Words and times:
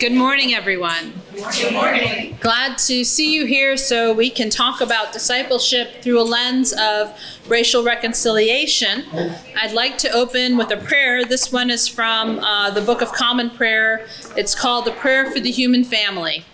Good 0.00 0.12
morning, 0.12 0.54
everyone. 0.54 1.12
Good 1.32 1.72
morning. 1.72 2.36
Glad 2.40 2.78
to 2.78 3.04
see 3.04 3.32
you 3.32 3.46
here 3.46 3.76
so 3.76 4.12
we 4.12 4.28
can 4.28 4.50
talk 4.50 4.80
about 4.80 5.12
discipleship 5.12 6.02
through 6.02 6.20
a 6.20 6.24
lens 6.24 6.72
of 6.72 7.16
racial 7.48 7.84
reconciliation. 7.84 9.04
I'd 9.56 9.72
like 9.72 9.96
to 9.98 10.10
open 10.10 10.56
with 10.56 10.70
a 10.72 10.76
prayer. 10.76 11.24
This 11.24 11.52
one 11.52 11.70
is 11.70 11.86
from 11.86 12.40
uh, 12.40 12.70
the 12.70 12.80
Book 12.80 13.02
of 13.02 13.12
Common 13.12 13.50
Prayer. 13.50 14.06
It's 14.36 14.54
called 14.54 14.84
The 14.84 14.92
Prayer 14.92 15.30
for 15.30 15.38
the 15.38 15.50
Human 15.50 15.84
Family. 15.84 16.44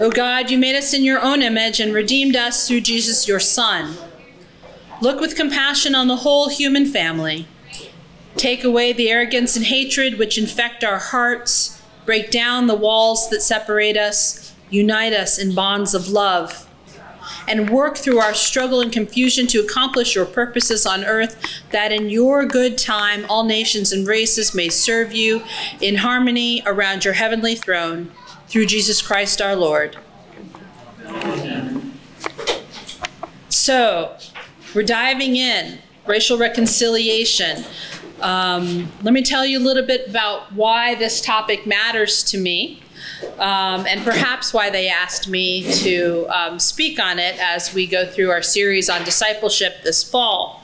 O 0.00 0.10
God, 0.10 0.50
you 0.50 0.58
made 0.58 0.74
us 0.74 0.94
in 0.94 1.04
your 1.04 1.20
own 1.20 1.42
image 1.42 1.80
and 1.80 1.92
redeemed 1.92 2.34
us 2.34 2.66
through 2.66 2.80
Jesus, 2.80 3.28
your 3.28 3.40
Son. 3.40 3.94
Look 5.00 5.20
with 5.20 5.36
compassion 5.36 5.94
on 5.94 6.08
the 6.08 6.16
whole 6.16 6.48
human 6.48 6.86
family. 6.86 7.46
Take 8.36 8.64
away 8.64 8.92
the 8.92 9.10
arrogance 9.10 9.56
and 9.56 9.66
hatred 9.66 10.18
which 10.18 10.38
infect 10.38 10.82
our 10.82 10.98
hearts. 10.98 11.82
Break 12.06 12.30
down 12.30 12.66
the 12.66 12.74
walls 12.74 13.28
that 13.30 13.42
separate 13.42 13.96
us. 13.96 14.54
Unite 14.70 15.12
us 15.12 15.38
in 15.38 15.54
bonds 15.54 15.94
of 15.94 16.08
love. 16.08 16.68
And 17.46 17.70
work 17.70 17.96
through 17.98 18.18
our 18.18 18.34
struggle 18.34 18.80
and 18.80 18.92
confusion 18.92 19.46
to 19.48 19.60
accomplish 19.60 20.14
your 20.14 20.24
purposes 20.24 20.86
on 20.86 21.04
earth, 21.04 21.60
that 21.70 21.92
in 21.92 22.08
your 22.08 22.46
good 22.46 22.78
time 22.78 23.26
all 23.28 23.44
nations 23.44 23.92
and 23.92 24.06
races 24.06 24.54
may 24.54 24.68
serve 24.68 25.12
you 25.12 25.42
in 25.80 25.96
harmony 25.96 26.62
around 26.64 27.04
your 27.04 27.14
heavenly 27.14 27.54
throne. 27.54 28.10
Through 28.48 28.66
Jesus 28.66 29.02
Christ 29.02 29.40
our 29.40 29.56
Lord. 29.56 29.96
So, 33.48 34.16
we're 34.74 34.82
diving 34.82 35.36
in 35.36 35.78
racial 36.06 36.38
reconciliation. 36.38 37.64
Um, 38.22 38.90
let 39.02 39.12
me 39.12 39.22
tell 39.22 39.44
you 39.44 39.58
a 39.58 39.64
little 39.64 39.84
bit 39.84 40.08
about 40.08 40.52
why 40.52 40.94
this 40.94 41.20
topic 41.20 41.66
matters 41.66 42.22
to 42.24 42.38
me, 42.38 42.80
um, 43.38 43.84
and 43.86 44.02
perhaps 44.02 44.54
why 44.54 44.70
they 44.70 44.88
asked 44.88 45.28
me 45.28 45.64
to 45.82 46.26
um, 46.28 46.58
speak 46.58 47.00
on 47.00 47.18
it 47.18 47.36
as 47.40 47.74
we 47.74 47.86
go 47.86 48.06
through 48.06 48.30
our 48.30 48.42
series 48.42 48.88
on 48.88 49.04
discipleship 49.04 49.82
this 49.82 50.02
fall. 50.02 50.61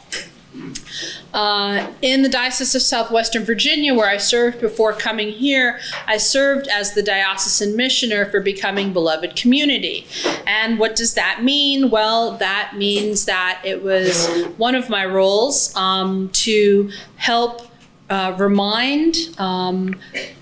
Uh, 1.34 1.92
in 2.02 2.22
the 2.22 2.28
Diocese 2.28 2.74
of 2.74 2.82
Southwestern 2.82 3.44
Virginia, 3.44 3.94
where 3.94 4.08
I 4.08 4.16
served 4.16 4.60
before 4.60 4.92
coming 4.92 5.30
here, 5.30 5.78
I 6.06 6.16
served 6.16 6.68
as 6.68 6.94
the 6.94 7.02
diocesan 7.02 7.76
missioner 7.76 8.26
for 8.26 8.40
Becoming 8.40 8.92
Beloved 8.92 9.36
Community. 9.36 10.06
And 10.46 10.78
what 10.78 10.96
does 10.96 11.14
that 11.14 11.42
mean? 11.42 11.90
Well, 11.90 12.36
that 12.38 12.72
means 12.76 13.26
that 13.26 13.60
it 13.64 13.82
was 13.82 14.26
one 14.56 14.74
of 14.74 14.88
my 14.88 15.04
roles 15.04 15.74
um, 15.76 16.30
to 16.30 16.90
help 17.16 17.67
uh, 18.10 18.34
remind 18.38 19.16
um, 19.38 19.94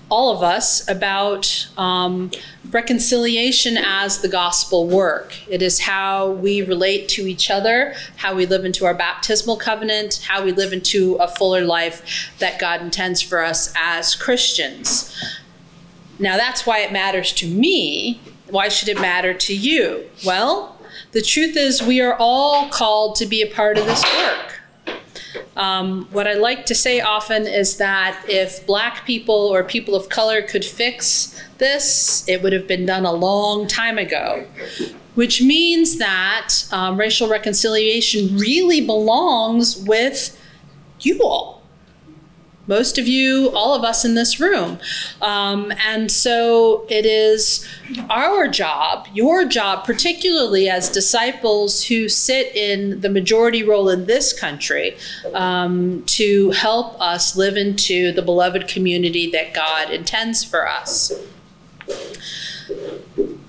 all 0.09 0.35
of 0.35 0.41
us 0.41 0.87
about 0.89 1.67
um, 1.77 2.31
reconciliation 2.71 3.77
as 3.77 4.19
the 4.19 4.27
gospel 4.27 4.87
work. 4.87 5.33
It 5.49 5.61
is 5.61 5.79
how 5.79 6.31
we 6.31 6.61
relate 6.61 7.09
to 7.09 7.27
each 7.27 7.49
other, 7.49 7.93
how 8.17 8.35
we 8.35 8.45
live 8.45 8.65
into 8.65 8.85
our 8.85 8.93
baptismal 8.93 9.57
covenant, 9.57 10.25
how 10.27 10.43
we 10.43 10.51
live 10.51 10.73
into 10.73 11.15
a 11.15 11.27
fuller 11.27 11.63
life 11.63 12.31
that 12.39 12.59
God 12.59 12.81
intends 12.81 13.21
for 13.21 13.43
us 13.43 13.73
as 13.79 14.15
Christians. 14.15 15.13
Now, 16.19 16.37
that's 16.37 16.65
why 16.65 16.79
it 16.79 16.91
matters 16.91 17.31
to 17.33 17.47
me. 17.47 18.21
Why 18.49 18.69
should 18.69 18.89
it 18.89 18.99
matter 18.99 19.33
to 19.33 19.55
you? 19.55 20.09
Well, 20.25 20.79
the 21.11 21.21
truth 21.21 21.55
is, 21.55 21.81
we 21.81 22.01
are 22.01 22.15
all 22.17 22.69
called 22.69 23.15
to 23.17 23.25
be 23.25 23.41
a 23.41 23.47
part 23.47 23.77
of 23.77 23.85
this 23.85 24.03
work. 24.03 24.56
Um, 25.57 26.07
what 26.11 26.27
I 26.27 26.35
like 26.35 26.67
to 26.67 26.75
say 26.75 27.01
often 27.01 27.47
is 27.47 27.77
that 27.77 28.23
if 28.29 28.65
black 28.67 29.05
people 29.05 29.33
or 29.33 29.63
people 29.63 29.95
of 29.95 30.07
color 30.07 30.43
could 30.43 30.63
fix 30.63 31.35
this, 31.57 32.23
it 32.29 32.43
would 32.43 32.53
have 32.53 32.67
been 32.67 32.85
done 32.85 33.05
a 33.05 33.11
long 33.11 33.67
time 33.67 33.97
ago. 33.97 34.45
Which 35.15 35.41
means 35.41 35.97
that 35.97 36.53
um, 36.71 36.97
racial 36.99 37.27
reconciliation 37.27 38.37
really 38.37 38.81
belongs 38.81 39.83
with 39.83 40.39
you 40.99 41.19
all 41.23 41.56
most 42.67 42.97
of 42.97 43.07
you, 43.07 43.49
all 43.55 43.73
of 43.73 43.83
us 43.83 44.05
in 44.05 44.13
this 44.15 44.39
room. 44.39 44.79
Um, 45.21 45.71
and 45.85 46.11
so 46.11 46.85
it 46.89 47.05
is 47.05 47.67
our 48.09 48.47
job, 48.47 49.07
your 49.13 49.45
job, 49.45 49.85
particularly 49.85 50.69
as 50.69 50.89
disciples 50.89 51.85
who 51.85 52.09
sit 52.09 52.55
in 52.55 53.01
the 53.01 53.09
majority 53.09 53.63
role 53.63 53.89
in 53.89 54.05
this 54.05 54.37
country, 54.37 54.97
um, 55.33 56.03
to 56.05 56.51
help 56.51 56.99
us 57.01 57.35
live 57.35 57.57
into 57.57 58.11
the 58.11 58.21
beloved 58.21 58.67
community 58.67 59.29
that 59.31 59.53
God 59.53 59.89
intends 59.89 60.43
for 60.43 60.67
us. 60.67 61.11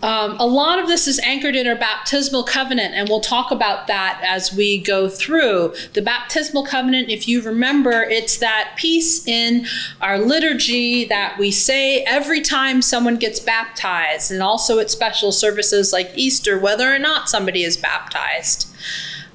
Um, 0.01 0.37
a 0.39 0.47
lot 0.47 0.79
of 0.79 0.87
this 0.87 1.09
is 1.09 1.19
anchored 1.21 1.57
in 1.57 1.67
our 1.67 1.75
baptismal 1.75 2.45
covenant, 2.45 2.95
and 2.95 3.09
we'll 3.09 3.21
talk 3.21 3.51
about 3.51 3.89
that 3.89 4.21
as 4.25 4.53
we 4.53 4.79
go 4.79 5.09
through. 5.09 5.75
The 5.95 6.03
baptismal 6.03 6.67
covenant, 6.67 7.09
if 7.09 7.27
you 7.27 7.43
remember, 7.43 8.03
it's 8.03 8.39
that 8.39 8.75
piece 8.77 9.27
in 9.27 9.67
our 10.01 10.19
liturgy 10.19 11.05
that 11.07 11.37
we 11.37 11.51
say 11.51 12.05
every 12.05 12.41
time 12.41 12.81
someone 12.81 13.17
gets 13.17 13.41
baptized, 13.41 14.31
and 14.31 14.41
also 14.41 14.79
at 14.79 14.91
special 14.91 15.33
services 15.33 15.93
like 15.93 16.13
Easter, 16.15 16.59
whether 16.59 16.95
or 16.95 16.99
not 17.01 17.29
somebody 17.29 17.65
is 17.65 17.77
baptized. 17.77 18.73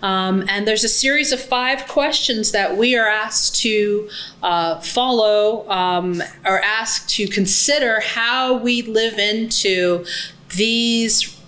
Um, 0.04 0.44
and 0.50 0.68
there's 0.68 0.84
a 0.84 0.90
series 0.90 1.32
of 1.32 1.40
five 1.40 1.88
questions 1.88 2.52
that 2.52 2.76
we 2.76 2.98
are 2.98 3.08
asked 3.08 3.56
to 3.62 4.10
uh, 4.44 4.82
follow 4.82 5.68
um, 5.70 6.22
or 6.46 6.60
asked 6.60 7.10
to 7.12 7.26
consider 7.26 8.02
how 8.02 8.58
we 8.58 8.82
live 8.82 9.18
into 9.18 10.06
these 10.56 11.40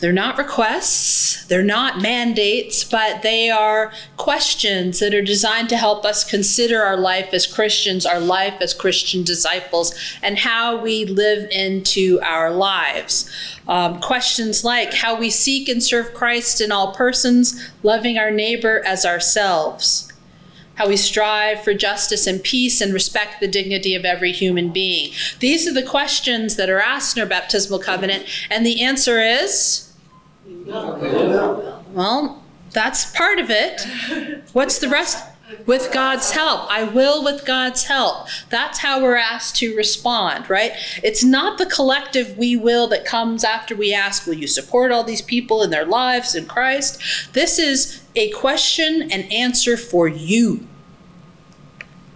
they're 0.00 0.12
not 0.12 0.38
requests, 0.38 1.44
they're 1.46 1.62
not 1.62 2.00
mandates, 2.00 2.84
but 2.84 3.22
they 3.22 3.50
are 3.50 3.92
questions 4.16 5.00
that 5.00 5.12
are 5.12 5.22
designed 5.22 5.68
to 5.70 5.76
help 5.76 6.04
us 6.04 6.28
consider 6.28 6.80
our 6.80 6.96
life 6.96 7.30
as 7.32 7.46
Christians, 7.46 8.06
our 8.06 8.20
life 8.20 8.60
as 8.60 8.72
Christian 8.74 9.24
disciples, 9.24 9.92
and 10.22 10.38
how 10.38 10.80
we 10.80 11.04
live 11.04 11.50
into 11.50 12.20
our 12.22 12.52
lives. 12.52 13.28
Um, 13.66 14.00
questions 14.00 14.62
like 14.62 14.94
how 14.94 15.18
we 15.18 15.30
seek 15.30 15.68
and 15.68 15.82
serve 15.82 16.14
Christ 16.14 16.60
in 16.60 16.70
all 16.70 16.94
persons, 16.94 17.68
loving 17.82 18.18
our 18.18 18.30
neighbor 18.30 18.82
as 18.86 19.04
ourselves 19.04 20.12
how 20.78 20.88
we 20.88 20.96
strive 20.96 21.62
for 21.62 21.74
justice 21.74 22.26
and 22.26 22.42
peace 22.42 22.80
and 22.80 22.94
respect 22.94 23.40
the 23.40 23.48
dignity 23.48 23.96
of 23.96 24.04
every 24.04 24.30
human 24.30 24.70
being. 24.70 25.12
These 25.40 25.66
are 25.66 25.74
the 25.74 25.82
questions 25.82 26.54
that 26.54 26.70
are 26.70 26.80
asked 26.80 27.16
in 27.16 27.22
our 27.22 27.28
baptismal 27.28 27.80
covenant, 27.80 28.24
and 28.48 28.64
the 28.64 28.80
answer 28.80 29.20
is 29.20 29.92
well, 31.92 32.42
that's 32.72 33.12
part 33.12 33.38
of 33.38 33.50
it. 33.50 33.82
What's 34.52 34.78
the 34.78 34.88
rest? 34.88 35.24
With 35.66 35.92
God's 35.92 36.32
help. 36.32 36.70
I 36.70 36.84
will 36.84 37.24
with 37.24 37.44
God's 37.44 37.84
help. 37.84 38.28
That's 38.50 38.78
how 38.78 39.02
we're 39.02 39.16
asked 39.16 39.56
to 39.56 39.74
respond, 39.76 40.50
right? 40.50 40.72
It's 41.02 41.24
not 41.24 41.58
the 41.58 41.66
collective 41.66 42.36
we 42.36 42.56
will 42.56 42.86
that 42.88 43.04
comes 43.04 43.44
after 43.44 43.74
we 43.74 43.94
ask, 43.94 44.26
Will 44.26 44.34
you 44.34 44.46
support 44.46 44.92
all 44.92 45.04
these 45.04 45.22
people 45.22 45.62
in 45.62 45.70
their 45.70 45.86
lives 45.86 46.34
in 46.34 46.46
Christ? 46.46 47.00
This 47.32 47.58
is 47.58 48.02
a 48.14 48.30
question 48.32 49.10
and 49.10 49.30
answer 49.32 49.76
for 49.76 50.06
you. 50.06 50.66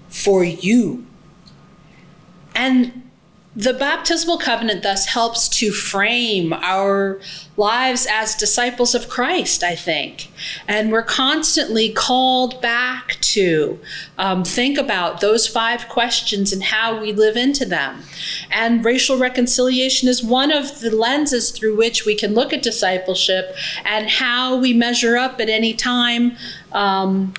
For 0.09 0.45
you. 0.45 1.07
And 2.55 3.02
the 3.55 3.75
baptismal 3.75 4.39
covenant 4.39 4.83
thus 4.83 5.07
helps 5.07 5.47
to 5.47 5.73
frame 5.73 6.55
our 6.55 7.21
lives 7.59 8.07
as 8.11 8.35
disciples 8.35 8.95
of 8.95 9.11
Christ, 9.11 9.63
I 9.63 9.75
think. 9.75 10.31
And 10.67 10.91
we're 10.91 11.03
constantly 11.03 11.91
called 11.91 12.63
back 12.63 13.19
to 13.21 13.79
um, 14.17 14.43
think 14.43 14.79
about 14.79 15.21
those 15.21 15.47
five 15.47 15.87
questions 15.91 16.51
and 16.51 16.63
how 16.63 16.99
we 16.99 17.13
live 17.13 17.37
into 17.37 17.67
them. 17.67 18.03
And 18.51 18.83
racial 18.83 19.19
reconciliation 19.19 20.09
is 20.09 20.23
one 20.23 20.51
of 20.51 20.81
the 20.81 20.95
lenses 20.95 21.51
through 21.51 21.77
which 21.77 22.07
we 22.07 22.15
can 22.15 22.33
look 22.33 22.55
at 22.55 22.63
discipleship 22.63 23.55
and 23.85 24.09
how 24.09 24.57
we 24.57 24.73
measure 24.73 25.19
up 25.19 25.41
at 25.41 25.51
any 25.51 25.75
time. 25.75 26.39
Um, 26.73 27.35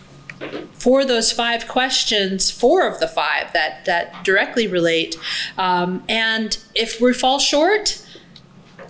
for 0.73 1.05
those 1.05 1.31
five 1.31 1.67
questions, 1.67 2.51
four 2.51 2.87
of 2.87 2.99
the 2.99 3.07
five 3.07 3.53
that, 3.53 3.85
that 3.85 4.23
directly 4.23 4.67
relate. 4.67 5.17
Um, 5.57 6.03
and 6.09 6.57
if 6.75 6.99
we 6.99 7.13
fall 7.13 7.39
short, 7.39 7.99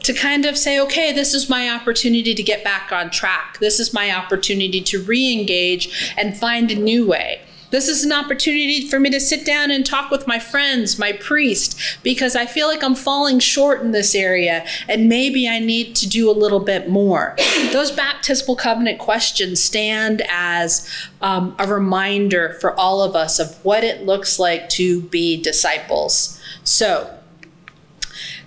to 0.04 0.14
kind 0.14 0.46
of 0.46 0.58
say, 0.58 0.80
okay, 0.82 1.14
this 1.14 1.34
is 1.34 1.50
my 1.50 1.70
opportunity 1.70 2.36
to 2.36 2.44
get 2.44 2.64
back 2.64 2.92
on 2.92 3.10
track. 3.10 3.58
This 3.60 3.80
is 3.80 3.94
my 3.94 4.12
opportunity 4.12 4.82
to 4.82 5.02
re 5.02 5.32
engage 5.32 6.14
and 6.18 6.38
find 6.38 6.70
a 6.72 6.76
new 6.76 7.08
way. 7.08 7.42
This 7.74 7.88
is 7.88 8.04
an 8.04 8.12
opportunity 8.12 8.88
for 8.88 9.00
me 9.00 9.10
to 9.10 9.20
sit 9.20 9.48
down 9.48 9.72
and 9.72 9.84
talk 9.84 10.12
with 10.12 10.28
my 10.28 10.38
friends, 10.38 11.00
my 11.00 11.12
priest, 11.12 11.76
because 12.04 12.36
I 12.36 12.46
feel 12.46 12.68
like 12.68 12.84
I'm 12.84 12.94
falling 12.94 13.40
short 13.40 13.82
in 13.82 13.94
this 13.94 14.14
area 14.14 14.64
and 14.88 15.10
maybe 15.10 15.50
I 15.50 15.58
need 15.58 15.96
to 15.96 16.08
do 16.08 16.30
a 16.30 16.38
little 16.38 16.60
bit 16.60 16.88
more. 16.88 17.36
Those 17.72 17.90
baptismal 17.90 18.58
covenant 18.58 19.00
questions 19.00 19.60
stand 19.60 20.22
as 20.30 20.88
um, 21.24 21.56
a 21.58 21.66
reminder 21.66 22.60
for 22.62 22.80
all 22.80 23.02
of 23.02 23.16
us 23.16 23.40
of 23.40 23.56
what 23.66 23.84
it 23.84 24.06
looks 24.06 24.38
like 24.38 24.70
to 24.70 25.02
be 25.02 25.42
disciples. 25.42 26.40
So, 26.64 27.12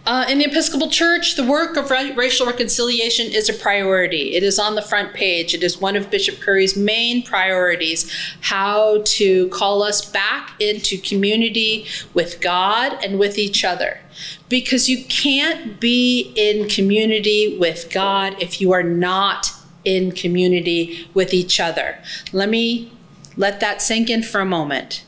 uh, 0.07 0.25
in 0.29 0.39
the 0.39 0.45
Episcopal 0.45 0.89
Church, 0.89 1.35
the 1.35 1.45
work 1.45 1.77
of 1.77 1.91
ra- 1.91 2.13
racial 2.15 2.47
reconciliation 2.47 3.27
is 3.27 3.49
a 3.49 3.53
priority. 3.53 4.35
It 4.37 4.45
is 4.45 4.59
on 4.59 4.77
the 4.77 4.83
front 4.83 5.15
page. 5.15 5.53
It 5.53 5.65
is 5.65 5.81
one 5.81 5.97
of 5.97 6.11
Bishop 6.11 6.41
Curry's 6.41 6.77
main 6.77 7.25
priorities 7.25 8.11
how 8.43 9.03
to 9.05 9.49
call 9.49 9.83
us 9.83 10.05
back 10.05 10.53
into 10.61 10.99
community 10.99 11.87
with 12.15 12.41
God 12.41 13.03
and 13.05 13.19
with 13.19 13.37
each 13.37 13.65
other. 13.65 14.01
Because 14.49 14.89
you 14.89 15.05
can't 15.07 15.81
be 15.81 16.33
in 16.37 16.69
community 16.69 17.59
with 17.59 17.91
God 17.93 18.41
if 18.41 18.61
you 18.61 18.71
are 18.73 18.85
not 18.85 19.51
in 19.85 20.13
community 20.13 21.09
with 21.15 21.35
each 21.35 21.59
other. 21.59 21.99
Let 22.33 22.49
me 22.49 22.93
let 23.37 23.59
that 23.61 23.83
sink 23.83 24.09
in 24.09 24.23
for 24.23 24.41
a 24.41 24.47
moment. 24.47 25.05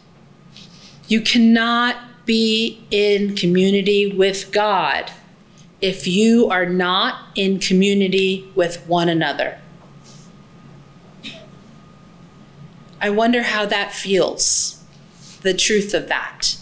You 1.06 1.20
cannot 1.20 1.96
be 2.28 2.78
in 2.90 3.34
community 3.34 4.12
with 4.12 4.52
God 4.52 5.10
if 5.80 6.06
you 6.06 6.50
are 6.50 6.66
not 6.66 7.28
in 7.34 7.58
community 7.58 8.52
with 8.54 8.86
one 8.86 9.08
another. 9.08 9.58
I 13.00 13.08
wonder 13.08 13.44
how 13.44 13.64
that 13.66 13.92
feels, 13.92 14.84
the 15.40 15.54
truth 15.54 15.94
of 15.94 16.08
that, 16.08 16.58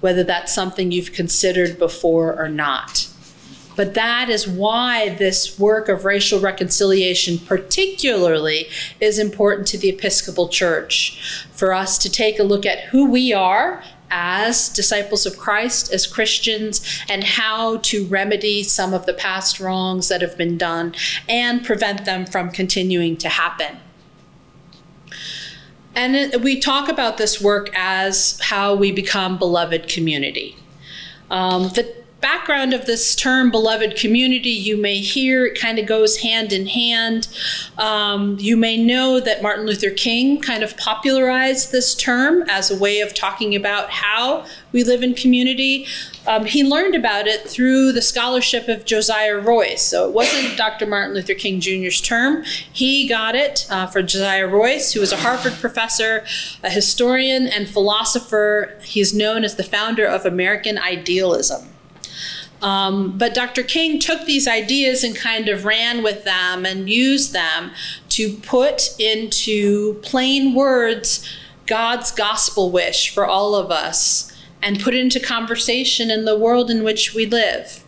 whether 0.00 0.22
that's 0.22 0.54
something 0.54 0.92
you've 0.92 1.12
considered 1.12 1.78
before 1.78 2.38
or 2.38 2.50
not. 2.50 3.08
But 3.76 3.94
that 3.94 4.28
is 4.28 4.46
why 4.46 5.14
this 5.14 5.58
work 5.58 5.88
of 5.88 6.04
racial 6.04 6.40
reconciliation, 6.40 7.38
particularly, 7.38 8.68
is 9.00 9.18
important 9.18 9.66
to 9.68 9.78
the 9.78 9.88
Episcopal 9.88 10.48
Church. 10.48 11.46
For 11.52 11.72
us 11.72 11.96
to 11.98 12.10
take 12.10 12.38
a 12.38 12.42
look 12.42 12.66
at 12.66 12.80
who 12.90 13.10
we 13.10 13.32
are 13.32 13.82
as 14.10 14.68
disciples 14.68 15.26
of 15.26 15.38
Christ, 15.38 15.92
as 15.92 16.06
Christians, 16.06 16.80
and 17.08 17.24
how 17.24 17.78
to 17.78 18.06
remedy 18.06 18.62
some 18.62 18.92
of 18.94 19.06
the 19.06 19.14
past 19.14 19.60
wrongs 19.60 20.08
that 20.08 20.20
have 20.20 20.36
been 20.36 20.58
done 20.58 20.94
and 21.28 21.64
prevent 21.64 22.04
them 22.04 22.26
from 22.26 22.50
continuing 22.50 23.16
to 23.18 23.28
happen. 23.28 23.78
And 25.94 26.42
we 26.42 26.60
talk 26.60 26.88
about 26.88 27.18
this 27.18 27.40
work 27.40 27.70
as 27.74 28.38
how 28.40 28.74
we 28.74 28.92
become 28.92 29.38
beloved 29.38 29.88
community. 29.88 30.56
Um, 31.30 31.64
the 31.70 31.99
background 32.20 32.74
of 32.74 32.86
this 32.86 33.16
term, 33.16 33.50
beloved 33.50 33.96
community, 33.96 34.50
you 34.50 34.76
may 34.76 34.98
hear 34.98 35.46
it 35.46 35.58
kind 35.58 35.78
of 35.78 35.86
goes 35.86 36.18
hand 36.18 36.52
in 36.52 36.66
hand. 36.66 37.28
Um, 37.78 38.36
you 38.38 38.56
may 38.56 38.76
know 38.76 39.20
that 39.20 39.42
Martin 39.42 39.66
Luther 39.66 39.90
King 39.90 40.40
kind 40.40 40.62
of 40.62 40.76
popularized 40.76 41.72
this 41.72 41.94
term 41.94 42.44
as 42.48 42.70
a 42.70 42.76
way 42.76 43.00
of 43.00 43.14
talking 43.14 43.54
about 43.54 43.90
how 43.90 44.46
we 44.72 44.84
live 44.84 45.02
in 45.02 45.14
community. 45.14 45.86
Um, 46.26 46.44
he 46.44 46.62
learned 46.62 46.94
about 46.94 47.26
it 47.26 47.48
through 47.48 47.92
the 47.92 48.02
scholarship 48.02 48.68
of 48.68 48.84
Josiah 48.84 49.38
Royce. 49.38 49.82
So 49.82 50.06
it 50.06 50.14
wasn't 50.14 50.56
Dr. 50.56 50.86
Martin 50.86 51.14
Luther 51.14 51.34
King 51.34 51.60
Jr.'s 51.60 52.00
term. 52.00 52.44
He 52.44 53.08
got 53.08 53.34
it 53.34 53.66
uh, 53.70 53.86
for 53.86 54.02
Josiah 54.02 54.46
Royce, 54.46 54.92
who 54.92 55.00
was 55.00 55.12
a 55.12 55.16
Harvard 55.16 55.54
professor, 55.54 56.24
a 56.62 56.70
historian, 56.70 57.46
and 57.46 57.68
philosopher. 57.68 58.78
He's 58.82 59.14
known 59.14 59.44
as 59.44 59.56
the 59.56 59.64
founder 59.64 60.04
of 60.04 60.26
American 60.26 60.78
idealism. 60.78 61.68
Um, 62.62 63.16
but 63.16 63.34
Dr. 63.34 63.62
King 63.62 63.98
took 63.98 64.26
these 64.26 64.46
ideas 64.46 65.02
and 65.02 65.16
kind 65.16 65.48
of 65.48 65.64
ran 65.64 66.02
with 66.02 66.24
them 66.24 66.66
and 66.66 66.90
used 66.90 67.32
them 67.32 67.72
to 68.10 68.36
put 68.38 68.98
into 68.98 69.94
plain 70.02 70.54
words 70.54 71.26
God's 71.66 72.10
gospel 72.10 72.70
wish 72.70 73.14
for 73.14 73.24
all 73.24 73.54
of 73.54 73.70
us 73.70 74.32
and 74.62 74.80
put 74.80 74.94
into 74.94 75.20
conversation 75.20 76.10
in 76.10 76.24
the 76.24 76.38
world 76.38 76.70
in 76.70 76.84
which 76.84 77.14
we 77.14 77.26
live. 77.26 77.84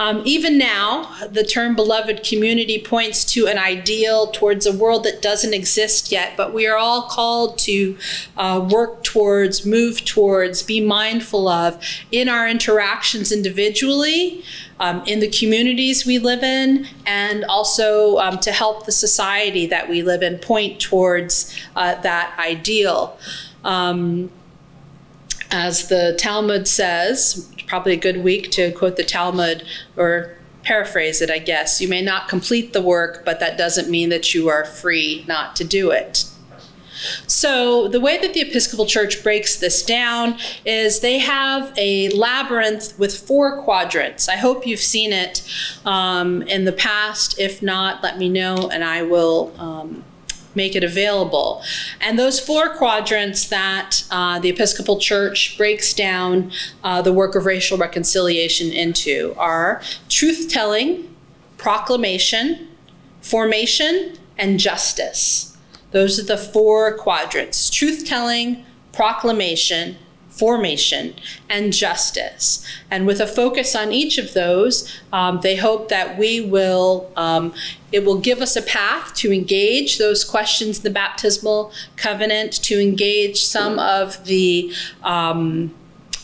Um, 0.00 0.22
even 0.24 0.56
now, 0.56 1.14
the 1.30 1.44
term 1.44 1.76
beloved 1.76 2.24
community 2.24 2.80
points 2.82 3.22
to 3.34 3.46
an 3.46 3.58
ideal 3.58 4.28
towards 4.28 4.64
a 4.64 4.72
world 4.72 5.04
that 5.04 5.20
doesn't 5.20 5.52
exist 5.52 6.10
yet, 6.10 6.38
but 6.38 6.54
we 6.54 6.66
are 6.66 6.78
all 6.78 7.02
called 7.02 7.58
to 7.58 7.98
uh, 8.38 8.66
work 8.72 9.04
towards, 9.04 9.66
move 9.66 10.02
towards, 10.06 10.62
be 10.62 10.80
mindful 10.80 11.48
of 11.48 11.78
in 12.10 12.30
our 12.30 12.48
interactions 12.48 13.30
individually, 13.30 14.42
um, 14.80 15.02
in 15.06 15.20
the 15.20 15.28
communities 15.28 16.06
we 16.06 16.18
live 16.18 16.42
in, 16.42 16.86
and 17.04 17.44
also 17.44 18.16
um, 18.20 18.38
to 18.38 18.52
help 18.52 18.86
the 18.86 18.92
society 18.92 19.66
that 19.66 19.86
we 19.86 20.02
live 20.02 20.22
in 20.22 20.38
point 20.38 20.80
towards 20.80 21.54
uh, 21.76 21.94
that 21.96 22.34
ideal. 22.38 23.18
Um, 23.64 24.30
as 25.50 25.88
the 25.88 26.14
Talmud 26.18 26.68
says, 26.68 27.52
probably 27.66 27.92
a 27.92 27.96
good 27.96 28.22
week 28.22 28.50
to 28.52 28.72
quote 28.72 28.96
the 28.96 29.04
Talmud 29.04 29.64
or 29.96 30.36
paraphrase 30.62 31.22
it, 31.22 31.30
I 31.30 31.38
guess. 31.38 31.80
You 31.80 31.88
may 31.88 32.02
not 32.02 32.28
complete 32.28 32.72
the 32.72 32.82
work, 32.82 33.24
but 33.24 33.40
that 33.40 33.56
doesn't 33.56 33.88
mean 33.88 34.08
that 34.10 34.34
you 34.34 34.48
are 34.48 34.64
free 34.64 35.24
not 35.26 35.56
to 35.56 35.64
do 35.64 35.90
it. 35.90 36.26
So, 37.26 37.88
the 37.88 38.00
way 38.00 38.18
that 38.18 38.34
the 38.34 38.42
Episcopal 38.42 38.84
Church 38.84 39.22
breaks 39.22 39.56
this 39.56 39.82
down 39.82 40.36
is 40.66 41.00
they 41.00 41.18
have 41.18 41.72
a 41.78 42.10
labyrinth 42.10 42.98
with 42.98 43.16
four 43.16 43.62
quadrants. 43.62 44.28
I 44.28 44.36
hope 44.36 44.66
you've 44.66 44.80
seen 44.80 45.12
it 45.14 45.42
um, 45.86 46.42
in 46.42 46.66
the 46.66 46.72
past. 46.72 47.38
If 47.38 47.62
not, 47.62 48.02
let 48.02 48.18
me 48.18 48.28
know 48.28 48.68
and 48.70 48.84
I 48.84 49.02
will 49.02 49.54
um, 49.58 50.04
make 50.54 50.74
it 50.74 50.84
available. 50.84 51.62
And 52.00 52.18
those 52.18 52.40
four 52.40 52.74
quadrants 52.74 53.46
that 53.48 54.04
uh, 54.10 54.38
the 54.38 54.48
Episcopal 54.48 54.98
Church 54.98 55.56
breaks 55.56 55.94
down 55.94 56.52
uh, 56.82 57.02
the 57.02 57.12
work 57.12 57.34
of 57.34 57.46
racial 57.46 57.78
reconciliation 57.78 58.72
into 58.72 59.34
are 59.36 59.82
truth 60.08 60.48
telling, 60.48 61.14
proclamation, 61.56 62.68
formation, 63.20 64.18
and 64.38 64.58
justice. 64.58 65.56
Those 65.90 66.18
are 66.18 66.24
the 66.24 66.38
four 66.38 66.96
quadrants 66.96 67.70
truth 67.70 68.06
telling, 68.06 68.64
proclamation, 68.92 69.96
formation, 70.40 71.14
and 71.50 71.72
justice. 71.72 72.66
And 72.90 73.06
with 73.06 73.20
a 73.20 73.26
focus 73.26 73.76
on 73.76 73.92
each 73.92 74.16
of 74.16 74.32
those, 74.32 74.74
um, 75.12 75.40
they 75.42 75.56
hope 75.56 75.90
that 75.90 76.16
we 76.18 76.40
will, 76.40 77.12
um, 77.14 77.52
it 77.92 78.06
will 78.06 78.18
give 78.18 78.40
us 78.40 78.56
a 78.56 78.62
path 78.62 79.14
to 79.16 79.30
engage 79.32 79.98
those 79.98 80.24
questions 80.24 80.78
in 80.78 80.82
the 80.82 80.90
baptismal 80.90 81.72
covenant, 81.96 82.52
to 82.64 82.80
engage 82.80 83.44
some 83.44 83.78
of 83.78 84.24
the, 84.24 84.72
um, 85.02 85.74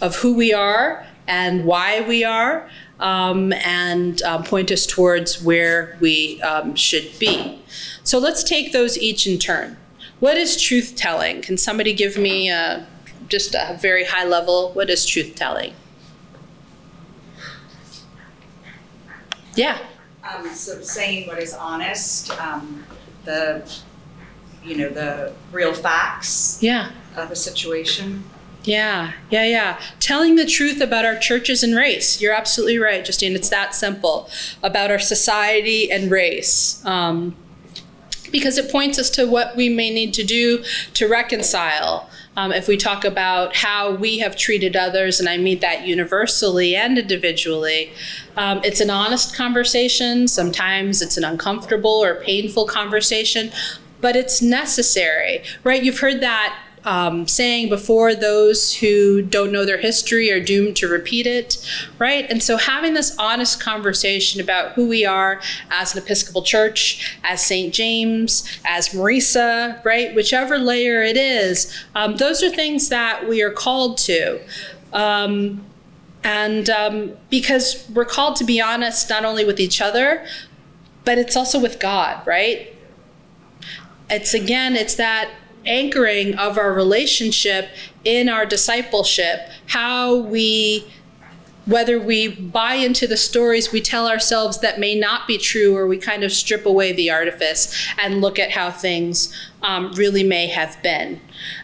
of 0.00 0.16
who 0.16 0.34
we 0.34 0.54
are 0.54 1.06
and 1.28 1.66
why 1.66 2.00
we 2.00 2.24
are. 2.24 2.68
Um, 2.98 3.52
and 3.52 4.22
um, 4.22 4.42
point 4.42 4.70
us 4.70 4.86
towards 4.86 5.44
where 5.44 5.98
we 6.00 6.40
um, 6.40 6.74
should 6.74 7.10
be. 7.18 7.60
So 8.04 8.18
let's 8.18 8.42
take 8.42 8.72
those 8.72 8.96
each 8.96 9.26
in 9.26 9.38
turn. 9.38 9.76
What 10.18 10.38
is 10.38 10.58
truth 10.58 10.94
telling? 10.96 11.42
Can 11.42 11.58
somebody 11.58 11.92
give 11.92 12.16
me 12.16 12.48
a 12.48 12.86
just 13.28 13.54
a 13.54 13.76
very 13.80 14.04
high 14.04 14.24
level, 14.24 14.72
what 14.72 14.90
is 14.90 15.04
truth 15.06 15.34
telling? 15.34 15.72
Yeah. 19.54 19.78
Um, 20.22 20.48
so 20.54 20.80
saying 20.82 21.28
what 21.28 21.38
is 21.38 21.54
honest, 21.54 22.30
um, 22.40 22.84
the, 23.24 23.68
you 24.64 24.76
know, 24.76 24.88
the 24.88 25.32
real 25.52 25.72
facts 25.72 26.58
Yeah. 26.60 26.90
of 27.16 27.30
a 27.30 27.36
situation. 27.36 28.24
Yeah, 28.64 29.12
yeah, 29.30 29.44
yeah. 29.44 29.80
Telling 30.00 30.34
the 30.34 30.44
truth 30.44 30.80
about 30.80 31.04
our 31.04 31.16
churches 31.16 31.62
and 31.62 31.76
race. 31.76 32.20
You're 32.20 32.34
absolutely 32.34 32.78
right, 32.78 33.04
Justine. 33.04 33.36
It's 33.36 33.48
that 33.50 33.76
simple 33.76 34.28
about 34.62 34.90
our 34.90 34.98
society 34.98 35.90
and 35.90 36.10
race. 36.10 36.84
Um, 36.84 37.36
because 38.32 38.58
it 38.58 38.70
points 38.70 38.98
us 38.98 39.08
to 39.10 39.24
what 39.24 39.54
we 39.54 39.68
may 39.68 39.90
need 39.90 40.12
to 40.14 40.24
do 40.24 40.64
to 40.94 41.06
reconcile. 41.06 42.10
Um, 42.36 42.52
if 42.52 42.68
we 42.68 42.76
talk 42.76 43.04
about 43.04 43.56
how 43.56 43.92
we 43.92 44.18
have 44.18 44.36
treated 44.36 44.76
others, 44.76 45.20
and 45.20 45.28
I 45.28 45.38
mean 45.38 45.60
that 45.60 45.86
universally 45.86 46.76
and 46.76 46.98
individually, 46.98 47.92
um, 48.36 48.60
it's 48.62 48.80
an 48.80 48.90
honest 48.90 49.34
conversation. 49.34 50.28
Sometimes 50.28 51.00
it's 51.00 51.16
an 51.16 51.24
uncomfortable 51.24 52.04
or 52.04 52.16
painful 52.16 52.66
conversation, 52.66 53.50
but 54.00 54.16
it's 54.16 54.42
necessary, 54.42 55.42
right? 55.64 55.82
You've 55.82 56.00
heard 56.00 56.20
that 56.20 56.65
um, 56.86 57.26
saying 57.26 57.68
before, 57.68 58.14
those 58.14 58.76
who 58.76 59.20
don't 59.20 59.50
know 59.50 59.64
their 59.64 59.78
history 59.78 60.30
are 60.30 60.40
doomed 60.40 60.76
to 60.76 60.88
repeat 60.88 61.26
it, 61.26 61.58
right? 61.98 62.24
And 62.30 62.40
so 62.40 62.56
having 62.56 62.94
this 62.94 63.16
honest 63.18 63.60
conversation 63.60 64.40
about 64.40 64.72
who 64.72 64.86
we 64.86 65.04
are 65.04 65.40
as 65.70 65.94
an 65.94 66.02
Episcopal 66.02 66.42
Church, 66.42 67.18
as 67.24 67.44
St. 67.44 67.74
James, 67.74 68.48
as 68.64 68.90
Marisa, 68.90 69.84
right? 69.84 70.14
Whichever 70.14 70.58
layer 70.58 71.02
it 71.02 71.16
is, 71.16 71.76
um, 71.96 72.16
those 72.16 72.42
are 72.42 72.50
things 72.50 72.88
that 72.88 73.28
we 73.28 73.42
are 73.42 73.50
called 73.50 73.98
to. 73.98 74.40
Um, 74.92 75.66
and 76.22 76.70
um, 76.70 77.16
because 77.30 77.88
we're 77.92 78.04
called 78.04 78.36
to 78.36 78.44
be 78.44 78.60
honest 78.60 79.10
not 79.10 79.24
only 79.24 79.44
with 79.44 79.58
each 79.58 79.80
other, 79.80 80.24
but 81.04 81.18
it's 81.18 81.36
also 81.36 81.60
with 81.60 81.80
God, 81.80 82.24
right? 82.26 82.72
It's 84.08 84.34
again, 84.34 84.76
it's 84.76 84.94
that 84.94 85.30
anchoring 85.66 86.34
of 86.36 86.58
our 86.58 86.72
relationship 86.72 87.68
in 88.04 88.28
our 88.28 88.46
discipleship, 88.46 89.48
how 89.66 90.16
we 90.16 90.86
whether 91.66 91.98
we 91.98 92.28
buy 92.28 92.74
into 92.74 93.06
the 93.06 93.16
stories 93.16 93.72
we 93.72 93.80
tell 93.80 94.08
ourselves 94.08 94.60
that 94.60 94.78
may 94.78 94.94
not 94.94 95.26
be 95.26 95.36
true, 95.36 95.76
or 95.76 95.86
we 95.86 95.98
kind 95.98 96.22
of 96.22 96.32
strip 96.32 96.64
away 96.64 96.92
the 96.92 97.10
artifice 97.10 97.74
and 97.98 98.20
look 98.20 98.38
at 98.38 98.52
how 98.52 98.70
things 98.70 99.34
um, 99.62 99.92
really 99.92 100.22
may 100.22 100.46
have 100.46 100.80
been. 100.82 101.20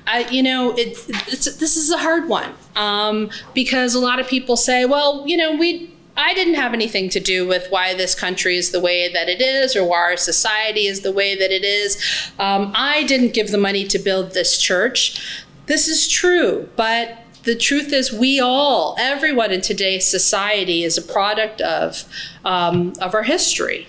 Uh, 0.09 0.25
you 0.31 0.43
know, 0.43 0.73
it, 0.73 0.99
it's, 1.29 1.57
this 1.57 1.77
is 1.77 1.91
a 1.91 1.99
hard 1.99 2.29
one 2.29 2.53
um, 2.75 3.31
because 3.55 3.95
a 3.95 4.01
lot 4.01 4.19
of 4.19 4.27
people 4.27 4.57
say, 4.57 4.85
well, 4.85 5.27
you 5.27 5.37
know, 5.37 5.55
we. 5.55 5.92
I 6.17 6.35
didn't 6.35 6.55
have 6.55 6.75
anything 6.75 7.09
to 7.11 7.21
do 7.21 7.47
with 7.47 7.69
why 7.71 7.95
this 7.95 8.15
country 8.15 8.57
is 8.57 8.71
the 8.71 8.81
way 8.81 9.11
that 9.13 9.29
it 9.29 9.41
is 9.41 9.75
or 9.75 9.85
why 9.85 9.99
our 9.99 10.17
society 10.17 10.87
is 10.87 11.01
the 11.01 11.13
way 11.13 11.35
that 11.35 11.51
it 11.51 11.65
is. 11.65 11.97
Um, 12.39 12.73
I 12.75 13.05
didn't 13.05 13.33
give 13.33 13.51
the 13.51 13.59
money 13.59 13.85
to 13.89 13.99
build 13.99 14.33
this 14.33 14.59
church. 14.59 15.45
This 15.67 15.89
is 15.89 16.09
true, 16.09 16.69
but 16.77 17.19
the 17.45 17.57
truth 17.57 17.93
is 17.93 18.13
we 18.13 18.41
all 18.41 18.97
everyone 18.99 19.51
in 19.51 19.61
today's 19.61 20.07
society 20.07 20.85
is 20.85 20.97
a 20.97 21.03
product 21.03 21.61
of 21.61 22.05
um, 22.45 22.93
of 23.01 23.15
our 23.15 23.25
history 23.25 23.89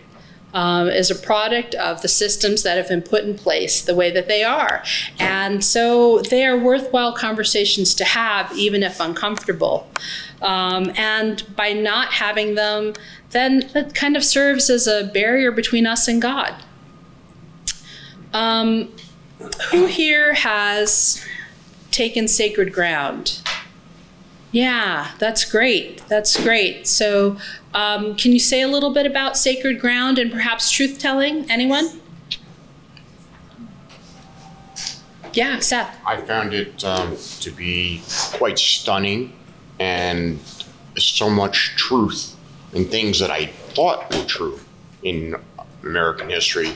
um, 0.53 0.88
is 0.88 1.10
a 1.10 1.15
product 1.15 1.74
of 1.75 2.01
the 2.01 2.08
systems 2.08 2.63
that 2.63 2.77
have 2.77 2.88
been 2.88 3.01
put 3.01 3.24
in 3.24 3.36
place 3.36 3.82
the 3.82 3.96
way 3.96 4.12
that 4.12 4.27
they 4.27 4.44
are 4.44 4.84
and 5.20 5.63
so 5.63 6.20
they 6.22 6.46
are 6.46 6.58
worthwhile 6.58 7.13
conversations 7.13 7.94
to 7.96 8.06
have 8.06 8.51
even 8.58 8.82
if 8.84 9.00
uncomfortable 9.00 9.88
um, 10.43 10.91
and 10.95 11.43
by 11.55 11.73
not 11.73 12.13
having 12.13 12.55
them 12.55 12.93
then 13.31 13.63
it 13.73 13.95
kind 13.95 14.15
of 14.15 14.23
serves 14.23 14.69
as 14.69 14.85
a 14.85 15.09
barrier 15.13 15.51
between 15.51 15.88
us 15.88 16.07
and 16.07 16.21
god 16.21 16.55
um, 18.33 18.89
who 19.71 19.85
here 19.85 20.33
has 20.33 21.23
taken 21.91 22.27
sacred 22.27 22.73
ground. 22.73 23.41
Yeah, 24.51 25.12
that's 25.19 25.45
great. 25.45 26.03
That's 26.09 26.41
great. 26.41 26.88
So, 26.88 27.38
um, 27.73 28.15
can 28.15 28.33
you 28.33 28.39
say 28.39 28.62
a 28.62 28.67
little 28.67 28.93
bit 28.93 29.05
about 29.05 29.38
sacred 29.38 29.79
ground 29.79 30.19
and 30.19 30.31
perhaps 30.31 30.69
truth 30.69 31.00
telling? 31.00 31.50
Anyone? 31.50 32.01
Yeah, 35.33 35.59
Seth. 35.59 35.97
I 36.05 36.21
found 36.21 36.53
it 36.53 36.83
um, 36.83 37.17
to 37.39 37.50
be 37.50 38.03
quite 38.33 38.59
stunning 38.59 39.33
and 39.80 40.39
so 40.98 41.30
much 41.30 41.74
truth 41.75 42.36
and 42.74 42.89
things 42.89 43.20
that 43.20 43.32
I 43.32 43.48
thought 43.48 44.13
were 44.15 44.24
true 44.25 44.60
in 45.03 45.36
American 45.84 46.30
history 46.30 46.72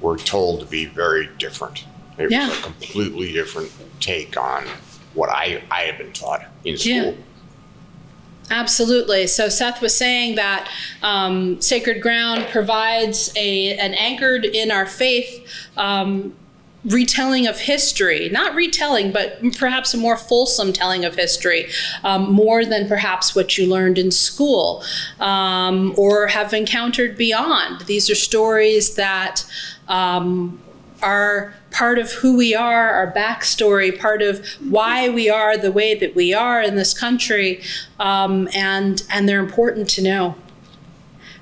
were 0.00 0.16
told 0.16 0.60
to 0.60 0.66
be 0.66 0.86
very 0.86 1.28
different. 1.38 1.84
It 2.18 2.30
Yeah. 2.30 2.48
was 2.48 2.58
a 2.58 2.62
completely 2.62 3.32
different 3.32 3.70
take 4.00 4.36
on 4.36 4.64
what 5.14 5.28
I, 5.30 5.62
I 5.70 5.82
had 5.82 5.98
been 5.98 6.12
taught 6.12 6.44
in 6.64 6.76
school. 6.76 6.94
Yeah. 6.94 7.12
Absolutely. 8.50 9.26
So 9.26 9.48
Seth 9.48 9.80
was 9.82 9.96
saying 9.96 10.36
that 10.36 10.70
um, 11.02 11.60
Sacred 11.60 12.00
Ground 12.00 12.46
provides 12.50 13.32
a 13.36 13.76
an 13.76 13.92
anchored 13.94 14.44
in 14.44 14.70
our 14.70 14.86
faith 14.86 15.44
um, 15.76 16.32
retelling 16.86 17.46
of 17.46 17.60
history. 17.60 18.28
Not 18.30 18.54
retelling, 18.54 19.12
but 19.12 19.40
perhaps 19.58 19.92
a 19.94 19.96
more 19.96 20.16
fulsome 20.16 20.72
telling 20.72 21.04
of 21.04 21.16
history, 21.16 21.68
um, 22.04 22.32
more 22.32 22.64
than 22.64 22.88
perhaps 22.88 23.34
what 23.34 23.58
you 23.58 23.66
learned 23.66 23.98
in 23.98 24.10
school 24.10 24.84
um, 25.20 25.94
or 25.96 26.28
have 26.28 26.54
encountered 26.54 27.16
beyond. 27.16 27.82
These 27.82 28.08
are 28.10 28.14
stories 28.14 28.94
that. 28.94 29.44
Um, 29.88 30.60
are 31.02 31.54
part 31.70 31.98
of 31.98 32.10
who 32.10 32.38
we 32.38 32.54
are, 32.54 32.90
our 32.90 33.12
backstory, 33.12 33.96
part 33.96 34.22
of 34.22 34.44
why 34.70 35.10
we 35.10 35.28
are 35.28 35.58
the 35.58 35.70
way 35.70 35.94
that 35.94 36.14
we 36.14 36.32
are 36.32 36.62
in 36.62 36.74
this 36.74 36.98
country, 36.98 37.62
um, 38.00 38.48
and 38.54 39.02
and 39.10 39.28
they're 39.28 39.40
important 39.40 39.88
to 39.90 40.02
know. 40.02 40.34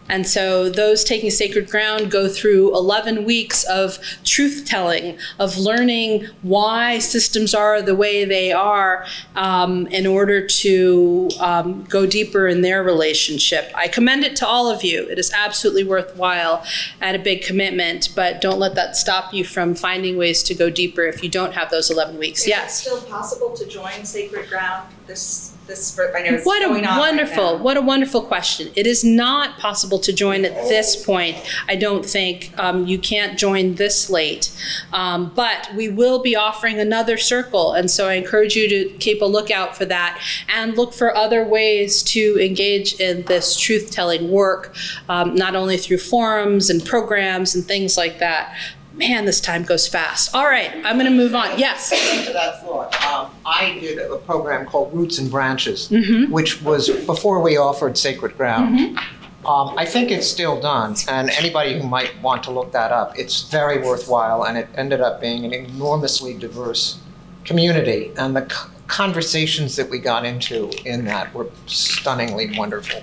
And 0.08 0.26
so 0.26 0.68
those 0.68 1.02
taking 1.02 1.30
sacred 1.30 1.70
ground 1.70 2.10
go 2.10 2.28
through 2.28 2.74
11 2.76 3.24
weeks 3.24 3.64
of 3.64 3.98
truth 4.22 4.64
telling, 4.66 5.18
of 5.38 5.56
learning 5.56 6.26
why 6.42 6.98
systems 6.98 7.54
are 7.54 7.80
the 7.80 7.94
way 7.94 8.24
they 8.26 8.52
are 8.52 9.06
um, 9.34 9.86
in 9.86 10.06
order 10.06 10.46
to 10.46 11.30
um, 11.40 11.84
go 11.84 12.04
deeper 12.06 12.46
in 12.46 12.60
their 12.60 12.82
relationship. 12.82 13.72
I 13.74 13.88
commend 13.88 14.24
it 14.24 14.36
to 14.36 14.46
all 14.46 14.68
of 14.70 14.84
you. 14.84 15.08
It 15.08 15.18
is 15.18 15.32
absolutely 15.32 15.84
worthwhile 15.84 16.64
and 17.00 17.16
a 17.16 17.18
big 17.18 17.42
commitment, 17.42 18.10
but 18.14 18.42
don't 18.42 18.58
let 18.58 18.74
that 18.74 18.96
stop 18.96 19.32
you 19.32 19.42
from 19.44 19.74
finding 19.74 20.18
ways 20.18 20.42
to 20.44 20.54
go 20.54 20.68
deeper 20.68 21.02
if 21.04 21.22
you 21.22 21.30
don't 21.30 21.54
have 21.54 21.70
those 21.70 21.90
11 21.90 22.18
weeks. 22.18 22.40
Is 22.42 22.46
it 22.48 22.50
Yes. 22.50 22.80
still 22.82 23.00
possible 23.02 23.56
to 23.56 23.66
join 23.66 24.04
Sacred 24.04 24.48
Ground 24.50 24.88
this, 25.06 25.53
this, 25.66 25.98
I 25.98 26.22
know 26.22 26.40
What 26.42 26.62
going 26.62 26.84
a 26.84 26.88
on 26.88 26.98
right 26.98 26.98
wonderful, 26.98 27.56
now. 27.56 27.62
what 27.62 27.76
a 27.76 27.80
wonderful 27.80 28.22
question. 28.22 28.70
It 28.76 28.86
is 28.86 29.04
not 29.04 29.58
possible 29.58 29.98
to 30.00 30.12
join 30.12 30.44
at 30.44 30.54
this 30.68 31.02
point. 31.04 31.36
I 31.68 31.76
don't 31.76 32.04
think 32.04 32.52
um, 32.58 32.86
you 32.86 32.98
can't 32.98 33.38
join 33.38 33.76
this 33.76 34.10
late, 34.10 34.54
um, 34.92 35.32
but 35.34 35.70
we 35.74 35.88
will 35.88 36.22
be 36.22 36.36
offering 36.36 36.78
another 36.78 37.16
circle, 37.16 37.72
and 37.72 37.90
so 37.90 38.08
I 38.08 38.14
encourage 38.14 38.56
you 38.56 38.68
to 38.68 38.88
keep 38.98 39.22
a 39.22 39.26
lookout 39.26 39.76
for 39.76 39.84
that 39.86 40.20
and 40.48 40.76
look 40.76 40.92
for 40.92 41.16
other 41.16 41.44
ways 41.44 42.02
to 42.04 42.38
engage 42.40 43.00
in 43.00 43.22
this 43.22 43.58
truth-telling 43.58 44.30
work, 44.30 44.74
um, 45.08 45.34
not 45.34 45.56
only 45.56 45.76
through 45.76 45.98
forums 45.98 46.70
and 46.70 46.84
programs 46.84 47.54
and 47.54 47.64
things 47.64 47.96
like 47.96 48.18
that. 48.18 48.54
Man, 48.96 49.24
this 49.24 49.40
time 49.40 49.64
goes 49.64 49.88
fast. 49.88 50.34
All 50.34 50.44
right, 50.46 50.70
I'm 50.84 50.96
going 50.98 51.10
to 51.10 51.16
move 51.16 51.34
on. 51.34 51.58
Yes. 51.58 51.90
that 51.90 52.62
thought, 52.62 52.94
um, 53.04 53.30
I 53.44 53.76
did 53.80 53.98
a 53.98 54.16
program 54.18 54.66
called 54.66 54.94
Roots 54.94 55.18
and 55.18 55.28
Branches, 55.30 55.88
Mm-hmm. 55.88 56.32
which 56.32 56.62
was 56.62 56.88
before 57.04 57.40
we 57.40 57.56
offered 57.56 57.98
Sacred 57.98 58.36
Ground. 58.36 58.98
Um, 59.46 59.74
I 59.76 59.84
think 59.84 60.10
it's 60.10 60.26
still 60.28 60.60
done, 60.60 60.94
and 61.08 61.28
anybody 61.30 61.78
who 61.78 61.86
might 61.86 62.18
want 62.22 62.42
to 62.44 62.50
look 62.50 62.72
that 62.72 62.92
up, 62.92 63.18
it's 63.18 63.42
very 63.50 63.78
worthwhile, 63.82 64.44
and 64.44 64.56
it 64.56 64.68
ended 64.76 65.00
up 65.02 65.20
being 65.20 65.44
an 65.44 65.52
enormously 65.52 66.32
diverse 66.38 66.98
community, 67.44 68.10
and 68.16 68.34
the 68.34 68.48
c- 68.48 68.70
conversations 68.86 69.76
that 69.76 69.90
we 69.90 69.98
got 69.98 70.24
into 70.24 70.70
in 70.88 71.04
that 71.06 71.34
were 71.34 71.48
stunningly 71.66 72.56
wonderful. 72.56 73.02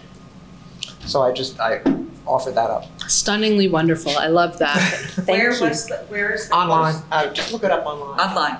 So 1.06 1.22
I 1.22 1.32
just 1.32 1.60
I 1.60 1.82
offered 2.28 2.56
that 2.56 2.70
up 2.70 2.86
Stunningly 3.10 3.68
wonderful. 3.68 4.18
I 4.18 4.28
love 4.28 4.58
that. 4.60 4.78
Where 5.26 5.50
was, 5.50 5.88
the 5.88 5.98
where 6.08 6.34
is 6.34 6.48
the? 6.48 6.56
online. 6.56 6.96
Uh, 7.12 7.32
just 7.34 7.52
look 7.52 7.64
it 7.64 7.72
up 7.72 7.86
online. 7.86 8.20
Online. 8.20 8.58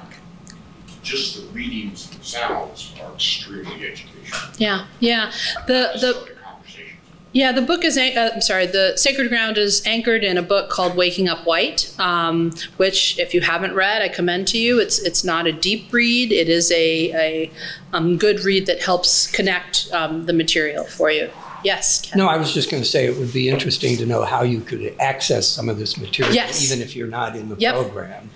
Just 1.04 1.38
the 1.38 1.48
readings 1.54 2.10
themselves 2.10 2.94
are 3.02 3.14
extremely 3.14 3.88
educational. 3.88 4.42
Yeah, 4.58 4.86
yeah. 5.00 5.32
The 5.68 5.92
the 5.94 6.00
Some 6.00 6.22
of 6.24 6.44
conversations. 6.44 7.00
Yeah, 7.34 7.54
the 7.54 7.62
book 7.62 7.86
is, 7.86 7.98
an- 7.98 8.18
uh, 8.18 8.32
I'm 8.34 8.42
sorry, 8.42 8.66
the 8.66 8.98
Sacred 8.98 9.30
Ground 9.30 9.58
is 9.58 9.82
anchored 9.86 10.26
in 10.26 10.38
a 10.38 10.42
book 10.42 10.70
called 10.70 10.98
Waking 10.98 11.30
Up 11.30 11.46
White, 11.48 11.96
um, 11.98 12.52
which, 12.76 13.18
if 13.18 13.34
you 13.34 13.40
haven't 13.40 13.74
read, 13.74 14.02
I 14.02 14.10
commend 14.10 14.50
to 14.50 14.58
you. 14.58 14.80
It's 14.82 15.00
it's 15.00 15.24
not 15.24 15.48
a 15.48 15.54
deep 15.54 15.94
read. 15.94 16.34
It 16.34 16.50
is 16.50 16.72
a, 16.72 17.14
a 17.14 17.52
um, 17.94 18.18
good 18.18 18.42
read 18.42 18.66
that 18.66 18.82
helps 18.82 19.32
connect 19.32 19.90
um, 19.94 20.26
the 20.26 20.34
material 20.34 20.84
for 20.84 21.10
you. 21.10 21.30
Yes, 21.64 22.02
Ken? 22.02 22.18
No, 22.18 22.28
I 22.28 22.38
was 22.38 22.54
just 22.54 22.70
going 22.72 22.82
to 22.84 22.88
say 22.90 23.06
it 23.06 23.18
would 23.18 23.34
be 23.34 23.50
interesting 23.50 23.98
to 23.98 24.06
know 24.06 24.24
how 24.24 24.42
you 24.44 24.62
could 24.62 24.96
access 25.00 25.48
some 25.48 25.70
of 25.70 25.78
this 25.78 25.98
material, 25.98 26.34
Yes. 26.34 26.64
even 26.72 26.82
if 26.82 26.96
you're 26.96 27.08
not 27.08 27.36
in 27.36 27.50
the 27.50 27.56
Yep. 27.58 27.74
program. 27.76 28.30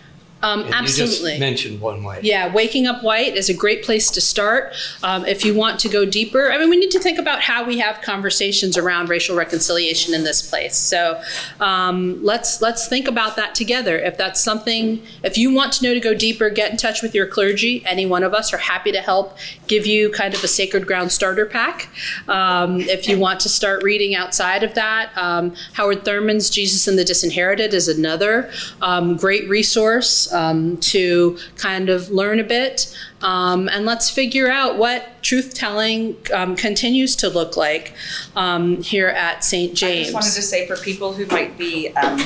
Um, 0.46 0.62
And 0.62 0.76
absolutely. 0.76 1.16
You 1.16 1.40
just 1.40 1.40
mentioned 1.40 1.82
one 1.82 2.04
way. 2.04 2.20
Yeah, 2.22 2.54
Waking 2.54 2.86
Up 2.86 3.04
White 3.04 3.36
is 3.36 3.50
a 3.50 3.54
great 3.54 3.84
place 3.84 4.12
to 4.12 4.22
start. 4.22 4.74
Um, 5.02 5.26
if 5.26 5.44
you 5.44 5.56
want 5.56 5.80
to 5.80 5.90
go 5.90 6.06
deeper, 6.06 6.52
I 6.52 6.60
mean, 6.60 6.70
we 6.70 6.78
need 6.78 6.92
to 6.92 7.00
think 7.00 7.18
about 7.18 7.42
how 7.42 7.66
we 7.66 7.80
have 7.80 8.02
conversations 8.02 8.78
around 8.78 9.10
racial 9.10 9.36
reconciliation 9.36 10.14
in 10.14 10.24
this 10.24 10.48
place. 10.48 10.76
So 10.76 11.20
um, 11.60 12.24
let's 12.24 12.62
let's 12.62 12.88
think 12.88 13.08
about 13.08 13.36
that 13.38 13.56
together. 13.56 13.98
If 13.98 14.18
that's 14.18 14.40
something, 14.40 15.02
if 15.24 15.36
you 15.36 15.52
want 15.52 15.74
to 15.74 15.84
know 15.84 15.96
to 15.96 16.00
go 16.00 16.14
deeper, 16.14 16.52
get 16.52 16.70
in 16.70 16.78
touch 16.78 17.02
with 17.02 17.16
your 17.16 17.26
clergy. 17.26 17.84
Any 17.86 18.06
one 18.06 18.22
of 18.22 18.36
us 18.36 18.54
are 18.54 18.58
happy 18.58 18.92
to 18.92 19.02
help 19.02 19.38
give 19.68 19.88
you 19.88 20.12
kind 20.12 20.36
of 20.36 20.44
a 20.44 20.48
sacred 20.48 20.86
ground 20.86 21.12
starter 21.12 21.48
pack. 21.48 21.90
Um, 22.28 22.82
if 22.82 23.10
you 23.10 23.18
want 23.18 23.40
to 23.42 23.50
start 23.50 23.82
reading 23.82 24.14
outside 24.14 24.62
of 24.62 24.76
that, 24.76 25.10
um, 25.18 25.56
Howard 25.74 26.06
Thurman's 26.06 26.52
Jesus 26.52 26.88
and 26.88 27.00
the 27.00 27.04
Disinherited 27.04 27.74
is 27.74 27.88
another 27.88 28.52
um, 28.82 29.18
great 29.18 29.50
resource 29.50 30.32
um, 30.36 30.78
to 30.78 31.38
kind 31.56 31.90
of 31.90 32.10
learn 32.12 32.40
a 32.40 32.44
bit. 32.44 32.96
Um, 33.22 33.70
and 33.70 33.86
let's 33.86 34.10
figure 34.10 34.52
out 34.52 34.78
what 34.78 35.24
truth 35.24 35.54
telling 35.54 36.18
um, 36.34 36.56
continues 36.56 37.16
to 37.18 37.30
look 37.30 37.58
like 37.58 37.94
um, 38.36 38.82
here 38.82 39.08
at 39.08 39.44
St. 39.44 39.74
James. 39.74 39.84
I 39.84 39.88
James. 39.88 40.06
just 40.06 40.14
wanted 40.14 40.36
to 40.36 40.42
say 40.42 40.68
for 40.68 40.78
people 40.78 41.14
who 41.14 41.26
might 41.28 41.58
be, 41.58 41.90
um, 41.96 42.20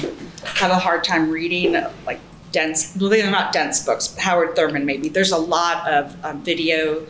have 0.43 0.71
a 0.71 0.79
hard 0.79 1.03
time 1.03 1.29
reading, 1.29 1.77
like 2.05 2.19
dense, 2.51 2.97
well, 2.99 3.09
they're 3.09 3.31
not 3.31 3.53
dense 3.53 3.85
books, 3.85 4.15
Howard 4.17 4.55
Thurman 4.55 4.85
maybe, 4.85 5.07
there's 5.07 5.31
a 5.31 5.37
lot 5.37 5.87
of 5.87 6.25
um, 6.25 6.41
video 6.41 7.05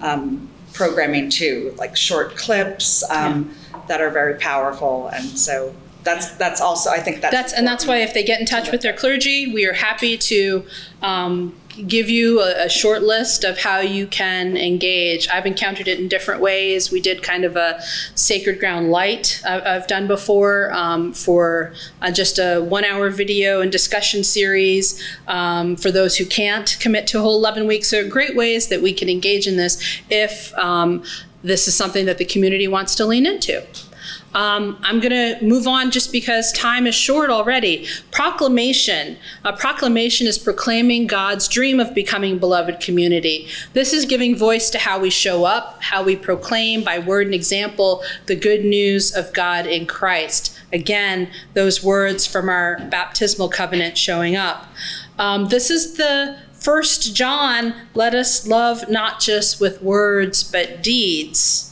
um, 0.00 0.48
programming 0.72 1.30
too, 1.30 1.74
like 1.78 1.96
short 1.96 2.36
clips 2.36 3.08
um, 3.10 3.54
that 3.86 4.00
are 4.00 4.10
very 4.10 4.34
powerful. 4.34 5.08
And 5.08 5.26
so 5.26 5.74
that's, 6.02 6.30
that's 6.32 6.60
also, 6.60 6.90
I 6.90 7.00
think 7.00 7.20
that's. 7.20 7.34
That's, 7.34 7.52
and 7.52 7.66
that's 7.66 7.86
why 7.86 7.98
if 7.98 8.14
they 8.14 8.22
get 8.22 8.40
in 8.40 8.46
touch 8.46 8.70
with 8.70 8.82
their 8.82 8.92
clergy, 8.92 9.52
we 9.52 9.66
are 9.66 9.72
happy 9.72 10.16
to 10.16 10.64
um, 11.02 11.54
give 11.86 12.08
you 12.08 12.40
a, 12.40 12.66
a 12.66 12.68
short 12.68 13.02
list 13.02 13.44
of 13.44 13.58
how 13.58 13.80
you 13.80 14.06
can 14.06 14.56
engage. 14.56 15.28
I've 15.28 15.46
encountered 15.46 15.88
it 15.88 15.98
in 15.98 16.08
different 16.08 16.40
ways. 16.40 16.90
We 16.90 17.00
did 17.00 17.22
kind 17.22 17.44
of 17.44 17.56
a 17.56 17.80
Sacred 18.14 18.58
Ground 18.58 18.90
Light 18.90 19.40
I- 19.46 19.76
I've 19.76 19.86
done 19.86 20.06
before 20.06 20.72
um, 20.72 21.12
for 21.12 21.72
uh, 22.02 22.10
just 22.10 22.38
a 22.38 22.60
one-hour 22.60 23.10
video 23.10 23.60
and 23.60 23.70
discussion 23.70 24.24
series 24.24 25.02
um, 25.28 25.76
for 25.76 25.90
those 25.90 26.16
who 26.16 26.26
can't 26.26 26.76
commit 26.80 27.06
to 27.08 27.18
a 27.18 27.22
whole 27.22 27.36
11 27.36 27.66
weeks. 27.66 27.88
So 27.88 28.08
great 28.08 28.36
ways 28.36 28.68
that 28.68 28.82
we 28.82 28.92
can 28.92 29.08
engage 29.08 29.46
in 29.46 29.56
this 29.56 30.00
if 30.08 30.56
um, 30.58 31.04
this 31.42 31.66
is 31.68 31.74
something 31.74 32.06
that 32.06 32.18
the 32.18 32.24
community 32.24 32.68
wants 32.68 32.94
to 32.96 33.06
lean 33.06 33.26
into. 33.26 33.64
Um, 34.34 34.78
I'm 34.82 35.00
going 35.00 35.10
to 35.10 35.44
move 35.44 35.66
on 35.66 35.90
just 35.90 36.12
because 36.12 36.52
time 36.52 36.86
is 36.86 36.94
short 36.94 37.30
already. 37.30 37.86
Proclamation. 38.10 39.16
A 39.44 39.52
proclamation 39.52 40.26
is 40.26 40.38
proclaiming 40.38 41.06
God's 41.06 41.48
dream 41.48 41.80
of 41.80 41.94
becoming 41.94 42.38
beloved 42.38 42.80
community. 42.80 43.48
This 43.72 43.92
is 43.92 44.04
giving 44.04 44.36
voice 44.36 44.70
to 44.70 44.78
how 44.78 45.00
we 45.00 45.10
show 45.10 45.44
up, 45.44 45.82
how 45.82 46.02
we 46.02 46.16
proclaim 46.16 46.84
by 46.84 46.98
word 46.98 47.26
and 47.26 47.34
example 47.34 48.02
the 48.26 48.36
good 48.36 48.64
news 48.64 49.14
of 49.14 49.32
God 49.32 49.66
in 49.66 49.86
Christ. 49.86 50.56
Again, 50.72 51.28
those 51.54 51.82
words 51.82 52.26
from 52.26 52.48
our 52.48 52.78
baptismal 52.90 53.48
covenant 53.48 53.98
showing 53.98 54.36
up. 54.36 54.68
Um, 55.18 55.48
this 55.48 55.70
is 55.70 55.96
the 55.96 56.38
First 56.60 57.16
John, 57.16 57.74
let 57.94 58.14
us 58.14 58.46
love 58.46 58.90
not 58.90 59.18
just 59.18 59.62
with 59.62 59.82
words, 59.82 60.42
but 60.42 60.82
deeds. 60.82 61.69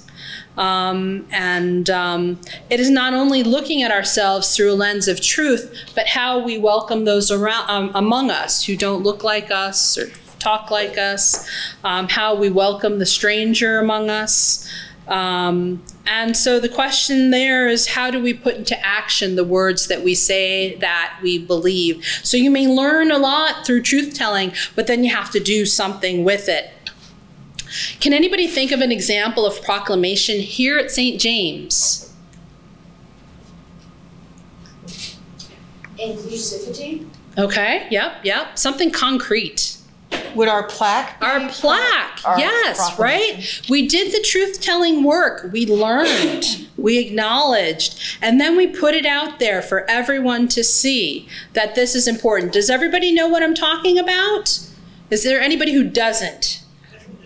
Um, 0.59 1.27
and 1.31 1.89
um, 1.89 2.41
it 2.69 2.81
is 2.81 2.91
not 2.91 3.15
only 3.15 3.45
looking 3.45 3.83
at 3.83 3.93
ourselves 3.93 4.57
through 4.57 4.73
a 4.73 4.75
lens 4.75 5.07
of 5.07 5.21
truth, 5.21 5.73
but 5.95 6.09
how 6.09 6.41
we 6.41 6.59
welcome 6.59 7.05
those 7.05 7.31
around 7.31 7.71
um, 7.71 7.93
among 7.95 8.31
us 8.31 8.65
who 8.65 8.77
don't 8.77 9.05
look 9.05 9.23
like 9.23 9.53
us 9.53 9.97
or 9.97 10.11
talk 10.41 10.71
like 10.71 10.99
us, 10.99 11.49
um, 11.85 12.09
how 12.09 12.35
we 12.35 12.51
welcome 12.51 12.99
the 12.99 13.07
stranger 13.07 13.79
among 13.79 14.11
us. 14.11 14.69
Um, 15.07 15.83
and 16.07 16.37
so 16.37 16.61
the 16.61 16.69
question 16.69 17.31
there 17.31 17.69
is 17.69 17.87
how 17.87 18.11
do 18.11 18.21
we 18.21 18.35
put 18.35 18.57
into 18.57 18.79
action 18.87 19.37
the 19.37 19.45
words 19.45 19.87
that 19.89 20.03
we 20.03 20.15
say 20.15 20.77
that 20.77 21.19
we 21.23 21.39
believe? 21.39 22.05
So 22.23 22.37
you 22.37 22.51
may 22.51 22.67
learn 22.67 23.11
a 23.11 23.19
lot 23.19 23.65
through 23.65 23.83
truth 23.83 24.15
telling, 24.15 24.53
but 24.75 24.87
then 24.87 25.05
you 25.05 25.15
have 25.15 25.31
to 25.31 25.41
do 25.41 25.65
something 25.65 26.25
with 26.25 26.49
it. 26.49 26.71
Can 28.01 28.13
anybody 28.13 28.47
think 28.47 28.73
of 28.73 28.81
an 28.81 28.93
example 28.93 29.47
of 29.47 29.63
proclamation 29.63 30.41
here 30.41 30.79
at 30.79 30.91
St. 30.91 31.21
James? 31.21 32.15
Inclusivity? 35.99 37.09
Okay, 37.37 37.87
yep, 37.91 38.25
yep, 38.25 38.59
something 38.59 38.91
concrete. 38.91 39.79
Would 40.35 40.49
our 40.49 40.63
plaque? 40.65 41.21
be 41.21 41.27
Our 41.27 41.49
plaque, 41.49 42.21
our 42.25 42.39
yes, 42.39 42.99
right? 42.99 43.63
We 43.69 43.87
did 43.87 44.13
the 44.13 44.21
truth 44.21 44.61
telling 44.61 45.05
work. 45.05 45.51
We 45.53 45.67
learned, 45.67 46.69
we 46.77 46.99
acknowledged, 46.99 48.01
and 48.23 48.41
then 48.41 48.57
we 48.57 48.67
put 48.67 48.95
it 48.95 49.07
out 49.07 49.39
there 49.39 49.63
for 49.63 49.89
everyone 49.91 50.49
to 50.49 50.65
see 50.65 51.29
that 51.55 51.75
this 51.75 51.95
is 51.95 52.07
important. 52.09 52.53
Does 52.53 52.71
everybody 52.71 53.13
know 53.13 53.29
what 53.29 53.43
I'm 53.43 53.55
talking 53.55 53.99
about? 53.99 54.59
Is 55.11 55.25
there 55.25 55.41
anybody 55.41 55.73
who 55.73 55.85
doesn't? 55.85 56.63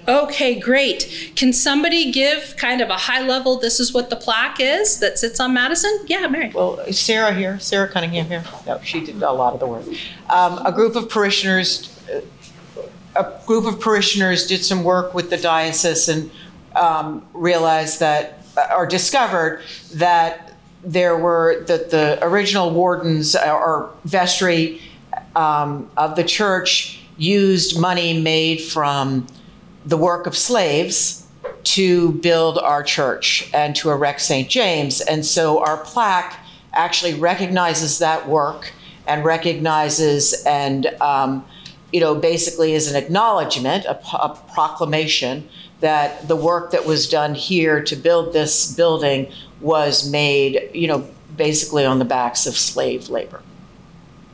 Okay, 0.09 0.59
great. 0.59 1.33
Can 1.37 1.53
somebody 1.53 2.11
give 2.11 2.55
kind 2.57 2.81
of 2.81 2.91
a 2.91 2.97
high 2.97 3.23
level, 3.23 3.59
this 3.59 3.79
is 3.79 3.93
what 3.93 4.11
the 4.11 4.17
plaque 4.17 4.59
is 4.59 4.99
that 4.99 5.19
sits 5.19 5.39
on 5.39 5.55
Madison? 5.55 5.97
Yeah, 6.07 6.27
Mary. 6.27 6.51
Well, 6.53 6.85
Sarah 6.93 7.33
here, 7.33 7.59
Sarah 7.61 7.89
Cunningham 7.89 8.27
here? 8.27 8.43
No, 8.67 8.81
she 8.83 9.05
did 9.05 9.23
a 9.23 9.33
lot 9.33 9.55
of 9.55 9.61
the 9.61 9.67
work. 9.67 9.85
Um, 10.29 10.65
a 10.67 10.73
group 10.73 10.97
of 10.97 11.09
parishioners, 11.09 11.97
uh, 12.13 12.21
a 13.15 13.47
group 13.47 13.67
of 13.67 13.81
parishioners 13.81 14.47
did 14.47 14.65
some 14.65 14.83
work 14.83 15.15
with 15.15 15.31
the 15.31 15.37
diocese 15.37 16.09
and 16.09 16.31
um, 16.75 17.25
realized 17.33 18.01
that, 18.01 18.45
or 18.75 18.87
discovered 18.87 19.63
that 19.95 20.55
there 20.83 21.17
were, 21.17 21.65
that 21.69 21.91
the 21.91 22.19
original 22.23 22.73
wardens 22.73 23.37
or 23.37 23.91
vestry 24.05 24.81
um, 25.37 25.89
of 25.97 26.17
the 26.17 26.25
church 26.25 26.99
used 27.19 27.79
money 27.79 28.21
made 28.21 28.61
from 28.61 29.27
the 29.85 29.97
work 29.97 30.27
of 30.27 30.37
slaves 30.37 31.27
to 31.65 32.13
build 32.13 32.59
our 32.59 32.83
church 32.83 33.49
and 33.53 33.75
to 33.77 33.91
erect 33.91 34.21
St. 34.21 34.49
James. 34.49 35.01
And 35.01 35.25
so 35.25 35.65
our 35.65 35.79
plaque 35.79 36.39
actually 36.73 37.15
recognizes 37.15 37.99
that 37.99 38.29
work 38.29 38.73
and 39.07 39.25
recognizes 39.25 40.43
and, 40.45 40.87
um, 41.01 41.45
you 41.93 42.01
know, 42.01 42.15
basically 42.15 42.73
is 42.73 42.91
an 42.91 42.97
acknowledgement, 42.97 43.85
a, 43.85 43.99
a 44.17 44.39
proclamation 44.55 45.49
that 45.81 46.29
the 46.29 46.37
work 46.37 46.71
that 46.71 46.87
was 46.87 47.09
done 47.09 47.35
here 47.35 47.83
to 47.83 47.97
build 47.97 48.33
this 48.33 48.73
building 48.75 49.31
was 49.61 50.09
made, 50.11 50.71
you 50.73 50.87
know, 50.87 51.07
basically 51.37 51.85
on 51.85 51.99
the 51.99 52.05
backs 52.05 52.47
of 52.47 52.57
slave 52.57 53.09
labor. 53.09 53.43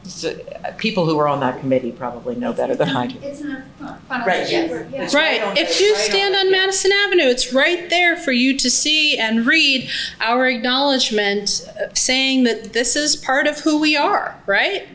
So, 0.09 0.31
uh, 0.65 0.73
people 0.79 1.05
who 1.05 1.17
were 1.17 1.29
on 1.29 1.41
that 1.41 1.61
committee 1.61 1.93
probably 1.93 2.35
know 2.35 2.53
better 2.53 2.75
than 2.75 2.89
I 2.97 3.07
do. 3.09 3.19
It's 3.23 3.41
not 3.43 3.63
fun. 3.79 3.99
fun 4.09 4.21
Right, 4.27 4.51
yes. 4.51 4.89
Yeah. 4.91 5.03
It's 5.05 5.15
right 5.15 5.43
on 5.43 5.49
Right. 5.51 5.59
If 5.59 5.81
you 5.81 5.93
right 5.93 6.01
on 6.01 6.05
stand 6.11 6.35
the- 6.35 6.39
on 6.39 6.51
Madison 6.51 6.91
Avenue, 6.93 7.25
it's 7.27 7.53
right 7.53 7.91
there 7.91 8.17
for 8.17 8.33
you 8.33 8.57
to 8.57 8.71
see 8.71 9.19
and 9.19 9.47
read 9.47 9.91
our 10.21 10.47
acknowledgement 10.49 11.69
uh, 11.69 11.93
saying 11.95 12.45
that 12.45 12.73
this 12.73 12.97
is 12.97 13.17
part 13.17 13.47
of 13.47 13.61
who 13.61 13.79
we 13.79 13.97
are, 13.97 14.35
right? 14.47 14.89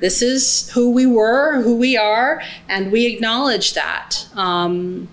This 0.00 0.22
is 0.22 0.70
who 0.70 0.90
we 0.90 1.06
were, 1.06 1.60
who 1.62 1.76
we 1.76 1.96
are, 1.96 2.42
and 2.68 2.90
we 2.92 3.06
acknowledge 3.06 3.74
that. 3.74 4.26
Um, 4.34 5.08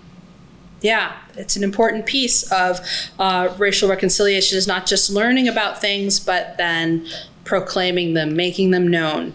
yeah, 0.82 1.14
it's 1.36 1.56
an 1.56 1.64
important 1.64 2.06
piece 2.06 2.50
of 2.52 2.80
uh, 3.20 3.54
racial 3.58 3.88
reconciliation 3.90 4.58
is 4.58 4.68
not 4.68 4.86
just 4.86 5.10
learning 5.10 5.48
about 5.48 5.80
things, 5.80 6.20
but 6.20 6.58
then 6.58 7.08
proclaiming 7.44 8.14
them, 8.14 8.36
making 8.36 8.72
them 8.72 8.88
known. 8.88 9.34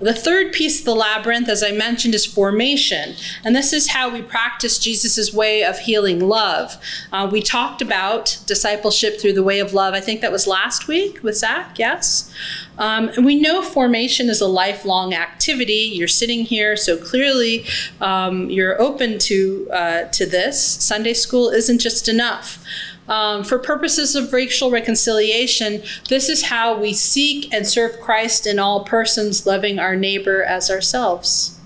The 0.00 0.14
third 0.14 0.52
piece 0.52 0.78
of 0.78 0.86
the 0.86 0.94
labyrinth, 0.94 1.48
as 1.48 1.62
I 1.62 1.72
mentioned, 1.72 2.14
is 2.14 2.24
formation. 2.24 3.16
And 3.44 3.54
this 3.54 3.74
is 3.74 3.90
how 3.90 4.08
we 4.08 4.22
practice 4.22 4.78
Jesus' 4.78 5.32
way 5.32 5.62
of 5.62 5.80
healing 5.80 6.20
love. 6.20 6.78
Uh, 7.12 7.28
we 7.30 7.42
talked 7.42 7.82
about 7.82 8.38
discipleship 8.46 9.20
through 9.20 9.34
the 9.34 9.42
way 9.42 9.60
of 9.60 9.74
love. 9.74 9.92
I 9.92 10.00
think 10.00 10.22
that 10.22 10.32
was 10.32 10.46
last 10.46 10.88
week 10.88 11.22
with 11.22 11.36
Zach, 11.36 11.78
yes? 11.78 12.32
Um, 12.78 13.08
and 13.10 13.26
we 13.26 13.38
know 13.38 13.60
formation 13.60 14.30
is 14.30 14.40
a 14.40 14.46
lifelong 14.46 15.12
activity. 15.12 15.90
You're 15.92 16.08
sitting 16.08 16.46
here, 16.46 16.76
so 16.76 16.96
clearly 16.96 17.66
um, 18.00 18.48
you're 18.48 18.80
open 18.80 19.18
to, 19.18 19.68
uh, 19.70 20.04
to 20.04 20.24
this. 20.24 20.62
Sunday 20.62 21.12
school 21.12 21.50
isn't 21.50 21.78
just 21.78 22.08
enough. 22.08 22.64
Um, 23.10 23.42
for 23.42 23.58
purposes 23.58 24.14
of 24.14 24.32
racial 24.32 24.70
reconciliation, 24.70 25.82
this 26.08 26.28
is 26.28 26.44
how 26.44 26.80
we 26.80 26.92
seek 26.92 27.52
and 27.52 27.66
serve 27.66 28.00
Christ 28.00 28.46
in 28.46 28.60
all 28.60 28.84
persons, 28.84 29.44
loving 29.44 29.80
our 29.80 29.96
neighbor 29.96 30.44
as 30.44 30.70
ourselves. 30.70 31.58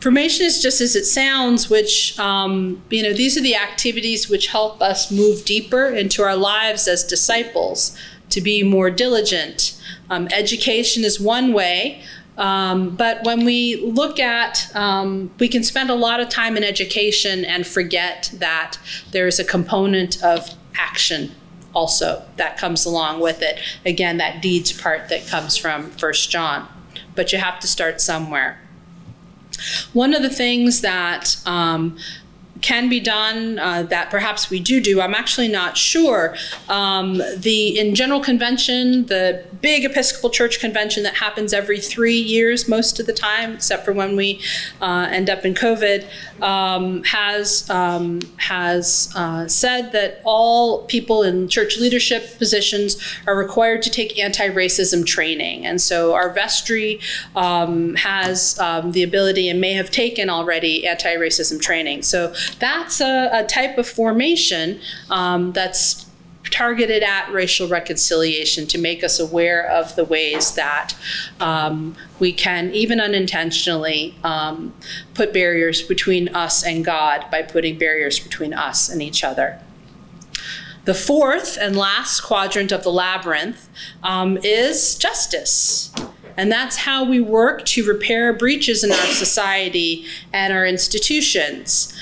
Formation 0.00 0.46
is 0.46 0.62
just 0.62 0.80
as 0.80 0.94
it 0.94 1.06
sounds, 1.06 1.68
which, 1.68 2.16
um, 2.20 2.80
you 2.88 3.02
know, 3.02 3.12
these 3.12 3.36
are 3.36 3.42
the 3.42 3.56
activities 3.56 4.30
which 4.30 4.46
help 4.46 4.80
us 4.80 5.10
move 5.10 5.44
deeper 5.44 5.86
into 5.86 6.22
our 6.22 6.36
lives 6.36 6.86
as 6.86 7.02
disciples, 7.02 7.98
to 8.30 8.40
be 8.40 8.62
more 8.62 8.90
diligent. 8.90 9.76
Um, 10.08 10.28
education 10.30 11.02
is 11.02 11.18
one 11.18 11.52
way. 11.52 12.04
Um, 12.38 12.94
but 12.94 13.24
when 13.24 13.44
we 13.44 13.76
look 13.84 14.20
at, 14.20 14.74
um, 14.74 15.30
we 15.38 15.48
can 15.48 15.64
spend 15.64 15.90
a 15.90 15.94
lot 15.94 16.20
of 16.20 16.28
time 16.28 16.56
in 16.56 16.62
education 16.62 17.44
and 17.44 17.66
forget 17.66 18.30
that 18.34 18.78
there 19.10 19.26
is 19.26 19.40
a 19.40 19.44
component 19.44 20.22
of 20.22 20.48
action 20.78 21.32
also 21.74 22.24
that 22.36 22.56
comes 22.56 22.86
along 22.86 23.20
with 23.20 23.42
it. 23.42 23.58
Again, 23.84 24.16
that 24.18 24.40
deeds 24.40 24.72
part 24.72 25.08
that 25.08 25.26
comes 25.26 25.56
from 25.56 25.90
First 25.90 26.30
John. 26.30 26.68
But 27.14 27.32
you 27.32 27.38
have 27.38 27.58
to 27.60 27.66
start 27.66 28.00
somewhere. 28.00 28.60
One 29.92 30.14
of 30.14 30.22
the 30.22 30.30
things 30.30 30.80
that 30.82 31.36
um, 31.44 31.98
can 32.60 32.88
be 32.88 33.00
done 33.00 33.58
uh, 33.58 33.82
that 33.84 34.10
perhaps 34.10 34.50
we 34.50 34.60
do 34.60 34.80
do. 34.80 35.00
I'm 35.00 35.14
actually 35.14 35.48
not 35.48 35.76
sure. 35.76 36.34
Um, 36.68 37.18
the 37.36 37.78
in 37.78 37.94
General 37.94 38.20
Convention, 38.20 39.06
the 39.06 39.44
big 39.60 39.84
Episcopal 39.84 40.30
Church 40.30 40.60
convention 40.60 41.02
that 41.02 41.16
happens 41.16 41.52
every 41.52 41.80
three 41.80 42.18
years 42.18 42.68
most 42.68 43.00
of 43.00 43.06
the 43.06 43.12
time, 43.12 43.54
except 43.54 43.84
for 43.84 43.92
when 43.92 44.16
we 44.16 44.40
uh, 44.80 45.08
end 45.10 45.30
up 45.30 45.44
in 45.44 45.54
COVID, 45.54 46.08
um, 46.42 47.02
has 47.04 47.68
um, 47.70 48.20
has 48.36 49.12
uh, 49.14 49.46
said 49.48 49.92
that 49.92 50.20
all 50.24 50.84
people 50.84 51.22
in 51.22 51.48
church 51.48 51.78
leadership 51.78 52.38
positions 52.38 52.96
are 53.26 53.36
required 53.36 53.82
to 53.82 53.90
take 53.90 54.18
anti-racism 54.18 55.04
training, 55.06 55.66
and 55.66 55.80
so 55.80 56.14
our 56.14 56.30
vestry 56.32 57.00
um, 57.36 57.94
has 57.96 58.58
um, 58.58 58.92
the 58.92 59.02
ability 59.02 59.48
and 59.48 59.60
may 59.60 59.72
have 59.72 59.90
taken 59.90 60.30
already 60.30 60.86
anti-racism 60.86 61.60
training. 61.60 62.02
So 62.02 62.32
that's 62.58 63.00
a, 63.00 63.30
a 63.32 63.46
type 63.46 63.78
of 63.78 63.86
formation 63.86 64.80
um, 65.10 65.52
that's 65.52 66.06
targeted 66.50 67.02
at 67.02 67.30
racial 67.32 67.68
reconciliation 67.68 68.66
to 68.66 68.78
make 68.78 69.04
us 69.04 69.20
aware 69.20 69.66
of 69.66 69.94
the 69.96 70.04
ways 70.04 70.54
that 70.54 70.94
um, 71.40 71.94
we 72.18 72.32
can, 72.32 72.72
even 72.72 73.00
unintentionally, 73.00 74.14
um, 74.24 74.74
put 75.14 75.32
barriers 75.32 75.82
between 75.82 76.28
us 76.34 76.64
and 76.64 76.84
God 76.84 77.26
by 77.30 77.42
putting 77.42 77.78
barriers 77.78 78.18
between 78.18 78.52
us 78.52 78.88
and 78.88 79.02
each 79.02 79.22
other. 79.22 79.60
The 80.84 80.94
fourth 80.94 81.58
and 81.60 81.76
last 81.76 82.22
quadrant 82.22 82.72
of 82.72 82.82
the 82.82 82.92
labyrinth 82.92 83.68
um, 84.02 84.38
is 84.42 84.94
justice. 84.94 85.94
And 86.38 86.52
that's 86.52 86.76
how 86.76 87.04
we 87.04 87.20
work 87.20 87.64
to 87.66 87.84
repair 87.84 88.32
breaches 88.32 88.84
in 88.84 88.92
our 88.92 89.06
society 89.06 90.06
and 90.32 90.52
our 90.52 90.64
institutions. 90.64 91.92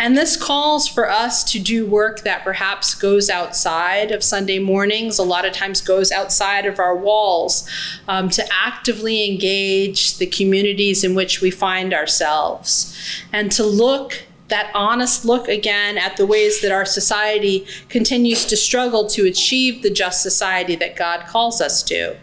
And 0.00 0.16
this 0.16 0.34
calls 0.34 0.88
for 0.88 1.10
us 1.10 1.44
to 1.52 1.58
do 1.58 1.84
work 1.84 2.22
that 2.22 2.42
perhaps 2.42 2.94
goes 2.94 3.28
outside 3.28 4.10
of 4.12 4.24
Sunday 4.24 4.58
mornings, 4.58 5.18
a 5.18 5.22
lot 5.22 5.44
of 5.44 5.52
times 5.52 5.82
goes 5.82 6.10
outside 6.10 6.64
of 6.64 6.78
our 6.78 6.96
walls, 6.96 7.68
um, 8.08 8.30
to 8.30 8.48
actively 8.50 9.30
engage 9.30 10.16
the 10.16 10.24
communities 10.26 11.04
in 11.04 11.14
which 11.14 11.42
we 11.42 11.50
find 11.50 11.92
ourselves 11.92 12.96
and 13.30 13.52
to 13.52 13.62
look 13.62 14.24
that 14.48 14.70
honest 14.74 15.26
look 15.26 15.48
again 15.48 15.98
at 15.98 16.16
the 16.16 16.24
ways 16.24 16.62
that 16.62 16.72
our 16.72 16.86
society 16.86 17.66
continues 17.90 18.46
to 18.46 18.56
struggle 18.56 19.06
to 19.06 19.26
achieve 19.26 19.82
the 19.82 19.90
just 19.90 20.22
society 20.22 20.74
that 20.76 20.96
God 20.96 21.26
calls 21.26 21.60
us 21.60 21.82
to. 21.84 22.16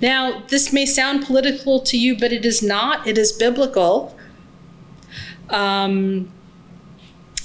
Now, 0.00 0.44
this 0.46 0.72
may 0.72 0.86
sound 0.86 1.26
political 1.26 1.80
to 1.80 1.98
you, 1.98 2.16
but 2.16 2.32
it 2.32 2.46
is 2.46 2.62
not. 2.62 3.04
It 3.04 3.18
is 3.18 3.32
biblical. 3.32 4.16
Um, 5.50 6.30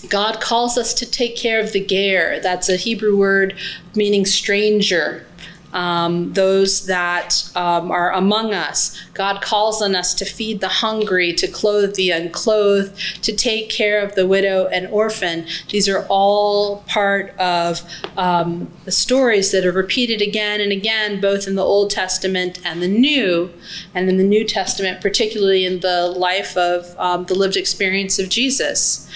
God 0.10 0.42
calls 0.42 0.78
us 0.78 0.94
to 0.96 1.06
take 1.10 1.36
care 1.36 1.60
of 1.60 1.72
the 1.72 1.84
ger. 1.84 2.40
That's 2.42 2.70
a 2.70 2.76
Hebrew 2.76 3.18
word 3.18 3.56
meaning 3.96 4.26
stranger. 4.26 5.26
Um, 5.72 6.34
those 6.34 6.86
that 6.86 7.50
um, 7.56 7.90
are 7.90 8.12
among 8.14 8.54
us. 8.54 8.96
God 9.16 9.42
calls 9.42 9.82
on 9.82 9.96
us 9.96 10.14
to 10.14 10.24
feed 10.24 10.62
the 10.62 10.68
hungry, 10.68 11.34
to 11.34 11.48
clothe 11.48 11.96
the 11.96 12.12
unclothed, 12.12 12.96
to 13.24 13.36
take 13.36 13.72
care 13.72 14.00
of 14.00 14.14
the 14.14 14.28
widow 14.28 14.68
and 14.68 14.86
orphan. 14.90 15.48
These 15.70 15.90
are 15.90 16.06
all 16.10 16.84
part 16.88 17.36
of 17.40 17.82
um, 18.18 18.72
the 18.86 18.92
stories 18.92 19.52
that 19.52 19.66
are 19.66 19.72
repeated 19.72 20.22
again 20.22 20.62
and 20.62 20.72
again, 20.72 21.20
both 21.20 21.48
in 21.48 21.56
the 21.56 21.64
Old 21.64 21.90
Testament 21.90 22.60
and 22.64 22.80
the 22.80 22.88
New, 22.88 23.52
and 23.96 24.08
in 24.08 24.18
the 24.18 24.24
New 24.24 24.46
Testament, 24.46 25.02
particularly 25.02 25.66
in 25.66 25.80
the 25.80 26.06
life 26.06 26.56
of 26.56 26.96
um, 27.00 27.26
the 27.26 27.34
lived 27.34 27.58
experience 27.58 28.20
of 28.20 28.30
Jesus. 28.30 29.10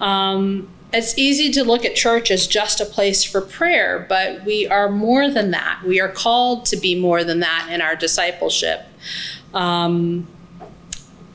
Um, 0.00 0.68
it's 0.92 1.16
easy 1.16 1.50
to 1.52 1.62
look 1.62 1.84
at 1.84 1.94
church 1.94 2.30
as 2.30 2.46
just 2.46 2.80
a 2.80 2.84
place 2.84 3.22
for 3.22 3.40
prayer, 3.40 4.04
but 4.08 4.44
we 4.44 4.66
are 4.66 4.90
more 4.90 5.30
than 5.30 5.52
that. 5.52 5.82
We 5.86 6.00
are 6.00 6.08
called 6.08 6.64
to 6.66 6.76
be 6.76 6.98
more 6.98 7.22
than 7.22 7.40
that 7.40 7.68
in 7.70 7.80
our 7.80 7.94
discipleship. 7.94 8.86
Um, 9.54 10.26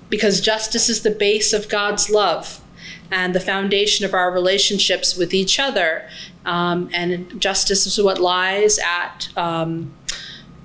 because 0.10 0.42
justice 0.42 0.90
is 0.90 1.02
the 1.02 1.12
base 1.12 1.54
of 1.54 1.70
God's 1.70 2.10
love 2.10 2.62
and 3.12 3.34
the 3.34 3.40
foundation 3.40 4.06
of 4.06 4.14
our 4.14 4.32
relationships 4.32 5.16
with 5.16 5.34
each 5.34 5.60
other. 5.60 6.08
Um, 6.46 6.90
and 6.94 7.40
justice 7.42 7.86
is 7.88 8.02
what 8.02 8.20
lies 8.20 8.78
at, 8.80 9.30
um, 9.38 9.94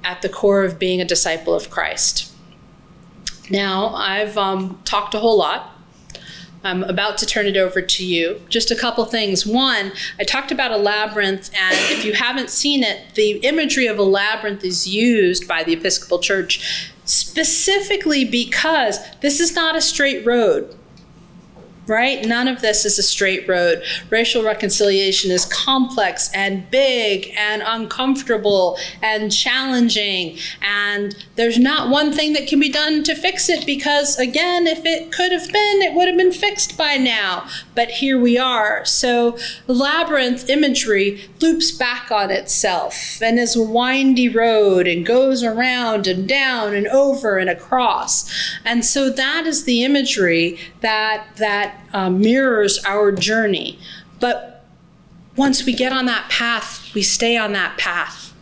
at 0.04 0.22
the 0.22 0.28
core 0.28 0.64
of 0.64 0.78
being 0.78 1.00
a 1.00 1.04
disciple 1.04 1.54
of 1.54 1.70
Christ. 1.70 2.32
Now, 3.50 3.94
I've 3.94 4.36
um, 4.38 4.80
talked 4.84 5.14
a 5.14 5.18
whole 5.18 5.38
lot. 5.38 5.74
I'm 6.62 6.82
about 6.84 7.16
to 7.18 7.26
turn 7.26 7.46
it 7.46 7.56
over 7.56 7.80
to 7.80 8.04
you. 8.04 8.42
Just 8.48 8.70
a 8.70 8.76
couple 8.76 9.04
things. 9.06 9.46
One, 9.46 9.92
I 10.18 10.24
talked 10.24 10.52
about 10.52 10.72
a 10.72 10.76
labyrinth, 10.76 11.50
and 11.58 11.74
if 11.90 12.04
you 12.04 12.12
haven't 12.12 12.50
seen 12.50 12.82
it, 12.82 13.14
the 13.14 13.38
imagery 13.38 13.86
of 13.86 13.98
a 13.98 14.02
labyrinth 14.02 14.64
is 14.64 14.86
used 14.86 15.48
by 15.48 15.64
the 15.64 15.72
Episcopal 15.72 16.18
Church 16.18 16.92
specifically 17.04 18.24
because 18.24 18.98
this 19.20 19.40
is 19.40 19.54
not 19.54 19.74
a 19.74 19.80
straight 19.80 20.24
road. 20.24 20.76
Right? 21.90 22.24
None 22.24 22.46
of 22.46 22.60
this 22.60 22.84
is 22.84 23.00
a 23.00 23.02
straight 23.02 23.48
road. 23.48 23.82
Racial 24.10 24.44
reconciliation 24.44 25.32
is 25.32 25.44
complex 25.44 26.30
and 26.32 26.70
big 26.70 27.34
and 27.36 27.64
uncomfortable 27.66 28.78
and 29.02 29.32
challenging. 29.32 30.38
And 30.62 31.16
there's 31.34 31.58
not 31.58 31.90
one 31.90 32.12
thing 32.12 32.32
that 32.34 32.46
can 32.46 32.60
be 32.60 32.68
done 32.70 33.02
to 33.02 33.16
fix 33.16 33.48
it 33.48 33.66
because, 33.66 34.16
again, 34.20 34.68
if 34.68 34.86
it 34.86 35.10
could 35.10 35.32
have 35.32 35.52
been, 35.52 35.82
it 35.82 35.94
would 35.94 36.06
have 36.06 36.16
been 36.16 36.30
fixed 36.30 36.78
by 36.78 36.94
now. 36.96 37.48
But 37.74 37.90
here 37.90 38.20
we 38.20 38.38
are. 38.38 38.84
So 38.84 39.36
labyrinth 39.66 40.48
imagery 40.48 41.28
loops 41.40 41.72
back 41.72 42.12
on 42.12 42.30
itself 42.30 43.20
and 43.20 43.36
is 43.36 43.56
a 43.56 43.62
windy 43.62 44.28
road 44.28 44.86
and 44.86 45.04
goes 45.04 45.42
around 45.42 46.06
and 46.06 46.28
down 46.28 46.72
and 46.72 46.86
over 46.86 47.36
and 47.36 47.50
across. 47.50 48.30
And 48.64 48.84
so 48.84 49.10
that 49.10 49.44
is 49.44 49.64
the 49.64 49.82
imagery 49.82 50.56
that 50.82 51.26
that 51.36 51.79
um, 51.92 52.20
mirrors 52.20 52.82
our 52.84 53.12
journey. 53.12 53.78
But 54.18 54.64
once 55.36 55.64
we 55.64 55.72
get 55.72 55.92
on 55.92 56.06
that 56.06 56.28
path, 56.28 56.92
we 56.94 57.02
stay 57.02 57.36
on 57.36 57.52
that 57.52 57.78
path. 57.78 58.32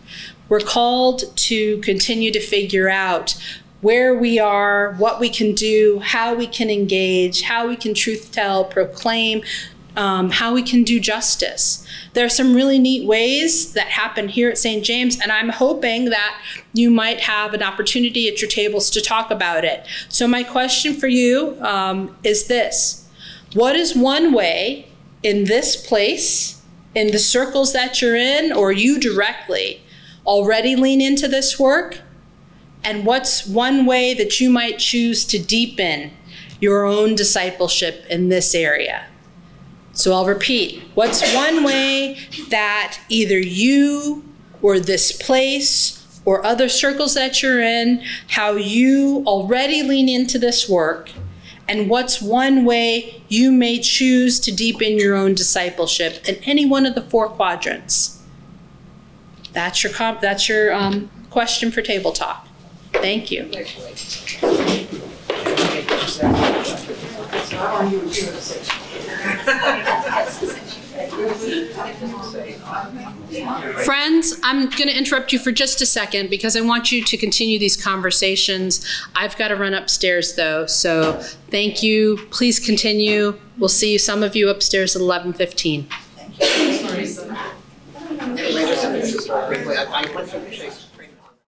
We're 0.48 0.60
called 0.60 1.36
to 1.36 1.78
continue 1.78 2.30
to 2.32 2.40
figure 2.40 2.88
out 2.88 3.36
where 3.80 4.14
we 4.14 4.38
are, 4.38 4.94
what 4.94 5.20
we 5.20 5.28
can 5.28 5.54
do, 5.54 6.00
how 6.00 6.34
we 6.34 6.46
can 6.46 6.70
engage, 6.70 7.42
how 7.42 7.68
we 7.68 7.76
can 7.76 7.94
truth 7.94 8.32
tell, 8.32 8.64
proclaim, 8.64 9.42
um, 9.96 10.30
how 10.30 10.54
we 10.54 10.62
can 10.62 10.84
do 10.84 11.00
justice. 11.00 11.86
There 12.14 12.24
are 12.24 12.30
some 12.30 12.54
really 12.54 12.78
neat 12.78 13.06
ways 13.06 13.72
that 13.74 13.88
happen 13.88 14.28
here 14.28 14.48
at 14.48 14.58
St. 14.58 14.84
James, 14.84 15.20
and 15.20 15.30
I'm 15.30 15.48
hoping 15.48 16.06
that 16.06 16.40
you 16.72 16.90
might 16.90 17.20
have 17.20 17.52
an 17.52 17.62
opportunity 17.62 18.28
at 18.28 18.40
your 18.40 18.50
tables 18.50 18.90
to 18.90 19.00
talk 19.00 19.30
about 19.30 19.64
it. 19.64 19.84
So, 20.08 20.26
my 20.28 20.44
question 20.44 20.94
for 20.94 21.08
you 21.08 21.56
um, 21.60 22.16
is 22.22 22.46
this 22.46 23.07
What 23.54 23.76
is 23.76 23.96
one 23.96 24.32
way 24.32 24.88
in 25.22 25.44
this 25.44 25.74
place, 25.74 26.60
in 26.94 27.12
the 27.12 27.18
circles 27.18 27.72
that 27.72 28.02
you're 28.02 28.16
in, 28.16 28.52
or 28.52 28.72
you 28.72 29.00
directly, 29.00 29.82
already 30.26 30.76
lean 30.76 31.00
into 31.00 31.28
this 31.28 31.58
work? 31.58 32.00
And 32.84 33.06
what's 33.06 33.46
one 33.46 33.86
way 33.86 34.14
that 34.14 34.40
you 34.40 34.50
might 34.50 34.78
choose 34.78 35.24
to 35.26 35.38
deepen 35.38 36.12
your 36.60 36.84
own 36.84 37.14
discipleship 37.14 38.04
in 38.10 38.28
this 38.28 38.54
area? 38.54 39.06
So 39.92 40.12
I'll 40.12 40.26
repeat 40.26 40.82
what's 40.94 41.34
one 41.34 41.64
way 41.64 42.18
that 42.50 43.00
either 43.08 43.38
you 43.38 44.24
or 44.62 44.78
this 44.78 45.10
place 45.10 46.20
or 46.24 46.44
other 46.44 46.68
circles 46.68 47.14
that 47.14 47.42
you're 47.42 47.62
in, 47.62 48.04
how 48.28 48.52
you 48.52 49.24
already 49.26 49.82
lean 49.82 50.08
into 50.08 50.38
this 50.38 50.68
work, 50.68 51.10
and 51.68 51.90
what's 51.90 52.20
one 52.22 52.64
way 52.64 53.22
you 53.28 53.52
may 53.52 53.78
choose 53.78 54.40
to 54.40 54.54
deepen 54.54 54.98
your 54.98 55.14
own 55.14 55.34
discipleship 55.34 56.26
in 56.26 56.36
any 56.44 56.64
one 56.64 56.86
of 56.86 56.94
the 56.94 57.02
four 57.02 57.28
quadrants? 57.28 58.22
That's 59.52 59.82
your 59.82 59.92
comp, 59.92 60.20
that's 60.20 60.48
your 60.48 60.72
um, 60.72 61.10
question 61.30 61.70
for 61.70 61.82
table 61.82 62.12
talk. 62.12 62.48
Thank 62.92 63.30
you. 63.30 63.50
Friends, 73.84 74.38
I'm 74.42 74.68
going 74.70 74.88
to 74.88 74.96
interrupt 74.96 75.32
you 75.32 75.38
for 75.38 75.50
just 75.50 75.80
a 75.80 75.86
second 75.86 76.30
because 76.30 76.56
I 76.56 76.60
want 76.60 76.92
you 76.92 77.02
to 77.04 77.16
continue 77.16 77.58
these 77.58 77.76
conversations. 77.82 78.86
I've 79.16 79.36
got 79.36 79.48
to 79.48 79.56
run 79.56 79.74
upstairs 79.74 80.34
though, 80.34 80.66
so 80.66 81.14
thank 81.50 81.82
you. 81.82 82.18
Please 82.30 82.60
continue. 82.60 83.38
We'll 83.58 83.68
see 83.68 83.92
you, 83.92 83.98
some 83.98 84.22
of 84.22 84.36
you 84.36 84.48
upstairs 84.48 84.94
at 84.94 85.02
11:15. 85.02 85.86
Briefly, 89.48 89.76
I 89.76 89.84
I 89.84 90.14
went 90.14 90.28
through 90.28 90.40
the 90.40 90.50
chase. 90.50 90.77